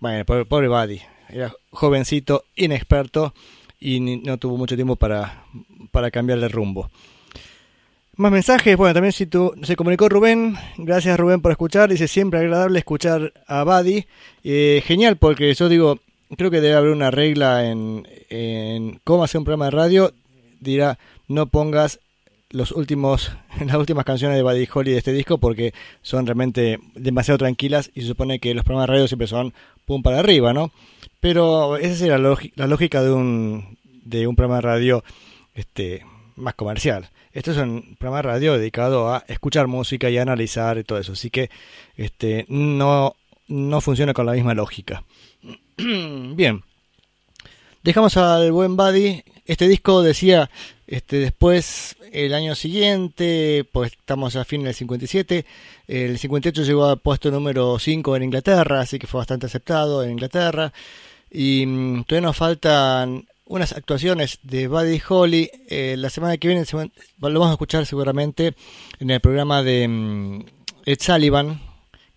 Bueno, 0.00 0.24
pobre, 0.24 0.44
pobre 0.44 0.68
Buddy. 0.68 1.00
Era 1.28 1.52
jovencito, 1.70 2.44
inexperto 2.56 3.34
y 3.80 4.00
no 4.00 4.38
tuvo 4.38 4.56
mucho 4.56 4.76
tiempo 4.76 4.96
para, 4.96 5.44
para 5.90 6.10
cambiar 6.10 6.40
de 6.40 6.48
rumbo. 6.48 6.90
Más 8.16 8.32
mensajes, 8.32 8.76
bueno, 8.76 8.94
también 8.94 9.12
si 9.12 9.26
tú, 9.26 9.52
se 9.62 9.76
comunicó 9.76 10.08
Rubén, 10.08 10.56
gracias 10.76 11.18
Rubén 11.18 11.40
por 11.40 11.52
escuchar, 11.52 11.88
dice 11.88 12.08
siempre 12.08 12.40
agradable 12.40 12.80
escuchar 12.80 13.32
a 13.46 13.62
Buddy, 13.62 14.06
Eh, 14.42 14.82
genial 14.84 15.16
porque 15.18 15.54
yo 15.54 15.68
digo, 15.68 16.00
creo 16.36 16.50
que 16.50 16.60
debe 16.60 16.74
haber 16.74 16.90
una 16.90 17.12
regla 17.12 17.70
en, 17.70 18.08
en 18.28 19.00
cómo 19.04 19.22
hacer 19.22 19.38
un 19.38 19.44
programa 19.44 19.66
de 19.66 19.70
radio, 19.70 20.12
dirá 20.58 20.98
no 21.28 21.46
pongas 21.46 22.00
los 22.50 22.72
últimos, 22.72 23.30
las 23.64 23.76
últimas 23.76 24.04
canciones 24.04 24.36
de 24.36 24.42
Buddy 24.42 24.68
Holly 24.72 24.92
de 24.92 24.98
este 24.98 25.12
disco 25.12 25.38
porque 25.38 25.72
son 26.02 26.26
realmente 26.26 26.80
demasiado 26.94 27.38
tranquilas 27.38 27.90
y 27.94 28.00
se 28.00 28.08
supone 28.08 28.40
que 28.40 28.54
los 28.54 28.64
programas 28.64 28.88
de 28.88 28.94
radio 28.94 29.08
siempre 29.08 29.28
son 29.28 29.54
pum 29.84 30.02
para 30.02 30.18
arriba, 30.18 30.52
¿no? 30.52 30.72
Pero 31.20 31.76
esa 31.76 31.92
es 31.92 32.00
la, 32.02 32.18
lógi- 32.18 32.52
la 32.54 32.66
lógica 32.66 33.02
de 33.02 33.10
un, 33.10 33.78
de 34.04 34.26
un 34.26 34.36
programa 34.36 34.56
de 34.56 34.62
radio 34.62 35.04
este, 35.54 36.04
más 36.36 36.54
comercial. 36.54 37.08
Esto 37.32 37.52
es 37.52 37.58
un 37.58 37.96
programa 37.98 38.18
de 38.18 38.22
radio 38.22 38.58
dedicado 38.58 39.12
a 39.12 39.24
escuchar 39.28 39.66
música 39.66 40.10
y 40.10 40.18
a 40.18 40.22
analizar 40.22 40.78
y 40.78 40.84
todo 40.84 40.98
eso. 40.98 41.12
Así 41.12 41.30
que 41.30 41.50
este, 41.96 42.46
no, 42.48 43.14
no 43.48 43.80
funciona 43.80 44.14
con 44.14 44.26
la 44.26 44.32
misma 44.32 44.54
lógica. 44.54 45.04
Bien. 45.76 46.62
Dejamos 47.82 48.16
al 48.16 48.50
buen 48.52 48.76
Buddy. 48.76 49.22
Este 49.46 49.66
disco 49.68 50.02
decía, 50.02 50.50
este, 50.86 51.18
después, 51.18 51.96
el 52.12 52.34
año 52.34 52.54
siguiente, 52.54 53.64
pues 53.72 53.92
estamos 53.92 54.36
a 54.36 54.44
fin 54.44 54.62
del 54.64 54.74
57, 54.74 55.46
el 55.86 56.18
58 56.18 56.62
llegó 56.64 56.84
al 56.86 56.98
puesto 56.98 57.30
número 57.30 57.78
5 57.78 58.16
en 58.16 58.24
Inglaterra, 58.24 58.80
así 58.80 58.98
que 58.98 59.06
fue 59.06 59.18
bastante 59.18 59.46
aceptado 59.46 60.02
en 60.04 60.10
Inglaterra. 60.10 60.70
Y 61.30 61.66
mm, 61.66 62.04
todavía 62.04 62.28
nos 62.28 62.36
faltan 62.36 63.26
unas 63.48 63.72
actuaciones 63.72 64.38
de 64.42 64.68
Buddy 64.68 65.00
Holly. 65.08 65.50
Eh, 65.68 65.96
la 65.98 66.10
semana 66.10 66.36
que 66.36 66.48
viene 66.48 66.64
lo 66.70 66.88
vamos 67.20 67.48
a 67.48 67.52
escuchar 67.52 67.86
seguramente 67.86 68.54
en 69.00 69.10
el 69.10 69.20
programa 69.20 69.62
de 69.62 69.88
mm, 69.88 70.44
Ed 70.86 70.98
Sullivan. 71.00 71.60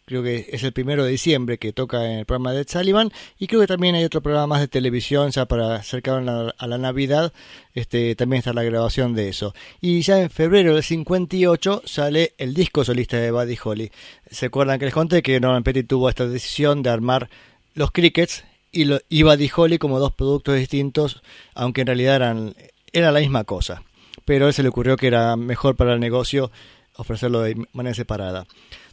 Creo 0.06 0.24
que 0.24 0.50
es 0.52 0.64
el 0.64 0.74
primero 0.74 1.06
de 1.06 1.12
diciembre 1.12 1.58
que 1.58 1.72
toca 1.72 2.06
en 2.06 2.20
el 2.20 2.26
programa 2.26 2.52
de 2.52 2.62
Ed 2.62 2.68
Sullivan. 2.68 3.12
Y 3.40 3.48
creo 3.48 3.62
que 3.62 3.68
también 3.68 3.96
hay 3.96 4.04
otro 4.04 4.22
programa 4.22 4.48
más 4.48 4.60
de 4.60 4.68
televisión 4.68 5.32
ya 5.32 5.46
para 5.46 5.76
acercar 5.76 6.18
a 6.18 6.22
la, 6.22 6.56
a 6.58 6.68
la 6.68 6.78
Navidad. 6.78 7.32
Este, 7.74 8.16
también 8.16 8.40
está 8.40 8.52
la 8.52 8.64
grabación 8.64 9.14
de 9.14 9.30
eso. 9.30 9.54
Y 9.80 10.02
ya 10.02 10.20
en 10.22 10.30
febrero 10.30 10.74
del 10.74 10.84
58 10.84 11.84
sale 11.86 12.34
el 12.38 12.54
disco 12.54 12.84
solista 12.84 13.18
de 13.18 13.32
Buddy 13.32 13.58
Holly. 13.64 13.92
¿Se 14.30 14.48
acuerdan 14.48 14.80
que 14.80 14.86
les 14.86 14.94
conté 14.94 15.22
que 15.22 15.40
Norman 15.40 15.64
Petty 15.64 15.84
tuvo 15.84 16.10
esta 16.10 16.28
decisión 16.28 16.84
de 16.84 16.90
armar 16.90 17.30
los 17.74 17.92
Crickets 17.92 18.44
y, 18.72 18.86
lo, 18.86 19.00
y 19.10 19.24
Buddy 19.24 19.78
como 19.78 20.00
dos 20.00 20.14
productos 20.14 20.56
distintos, 20.56 21.22
aunque 21.54 21.82
en 21.82 21.88
realidad 21.88 22.16
eran 22.16 22.56
era 22.94 23.12
la 23.12 23.20
misma 23.20 23.44
cosa. 23.44 23.84
Pero 24.26 24.46
a 24.46 24.48
él 24.50 24.54
se 24.54 24.64
le 24.64 24.70
ocurrió 24.70 24.98
que 24.98 25.08
era 25.08 25.36
mejor 25.36 25.76
para 25.76 25.94
el 25.94 26.00
negocio 26.00 26.52
ofrecerlo 26.98 27.42
de 27.42 27.56
manera 27.74 27.94
separada. 27.94 28.46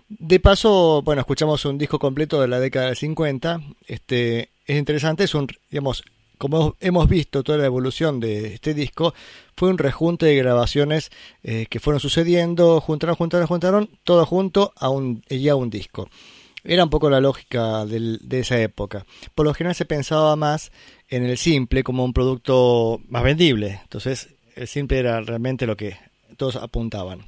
De 0.09 0.41
paso, 0.41 1.03
bueno, 1.03 1.20
escuchamos 1.20 1.64
un 1.64 1.76
disco 1.76 1.99
completo 1.99 2.41
de 2.41 2.49
la 2.49 2.61
década 2.61 2.87
del 2.87 2.97
50. 2.97 3.61
Este 3.87 4.51
es 4.66 4.79
interesante, 4.79 5.24
es 5.24 5.35
un, 5.35 5.49
digamos, 5.70 6.03
como 6.39 6.76
hemos 6.81 7.09
visto 7.09 7.43
toda 7.43 7.59
la 7.59 7.66
evolución 7.66 8.20
de 8.20 8.55
este 8.55 8.72
disco, 8.72 9.12
fue 9.57 9.68
un 9.68 9.76
rejunte 9.76 10.26
de 10.26 10.37
grabaciones 10.37 11.11
eh, 11.43 11.66
que 11.68 11.81
fueron 11.81 12.01
sucediendo, 12.01 12.81
juntaron, 12.81 13.16
juntaron, 13.16 13.47
juntaron, 13.49 13.91
todo 14.05 14.24
junto 14.24 14.72
a 14.76 14.89
un, 14.89 15.24
y 15.29 15.49
a 15.49 15.57
un 15.57 15.68
disco. 15.68 16.09
Era 16.64 16.84
un 16.84 16.90
poco 16.90 17.09
la 17.11 17.20
lógica 17.20 17.86
del- 17.86 18.18
de 18.22 18.40
esa 18.40 18.61
época. 18.61 19.06
Por 19.34 19.46
lo 19.46 19.54
general 19.54 19.74
se 19.74 19.84
pensaba 19.84 20.34
más 20.36 20.72
en 21.09 21.24
el 21.24 21.38
simple 21.38 21.82
como 21.84 22.04
un 22.04 22.12
producto 22.12 23.00
más 23.09 23.22
vendible. 23.22 23.80
Entonces, 23.82 24.28
el 24.56 24.66
simple 24.68 24.98
era 24.98 25.20
realmente 25.20 25.66
lo 25.66 25.76
que 25.76 25.96
todos 26.36 26.56
apuntaban. 26.56 27.26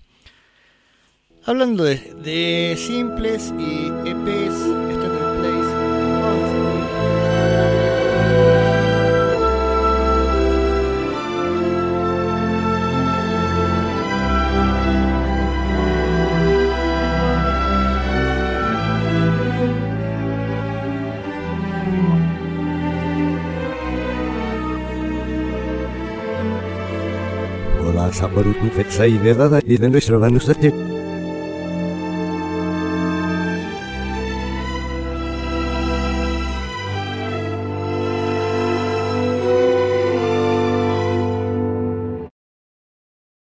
Hablando 1.45 1.85
de, 1.85 1.97
de 2.23 2.77
simples 2.77 3.53
y 3.59 3.87
EPs, 4.09 4.80
Hola, 28.11 28.19
Saboru 28.19 28.53
Tufetsai 28.55 29.19
de 29.19 29.35
Dada 29.35 29.61
y 29.65 29.77
de 29.77 29.89
nuestro 29.89 30.19
Vanusate. 30.19 31.00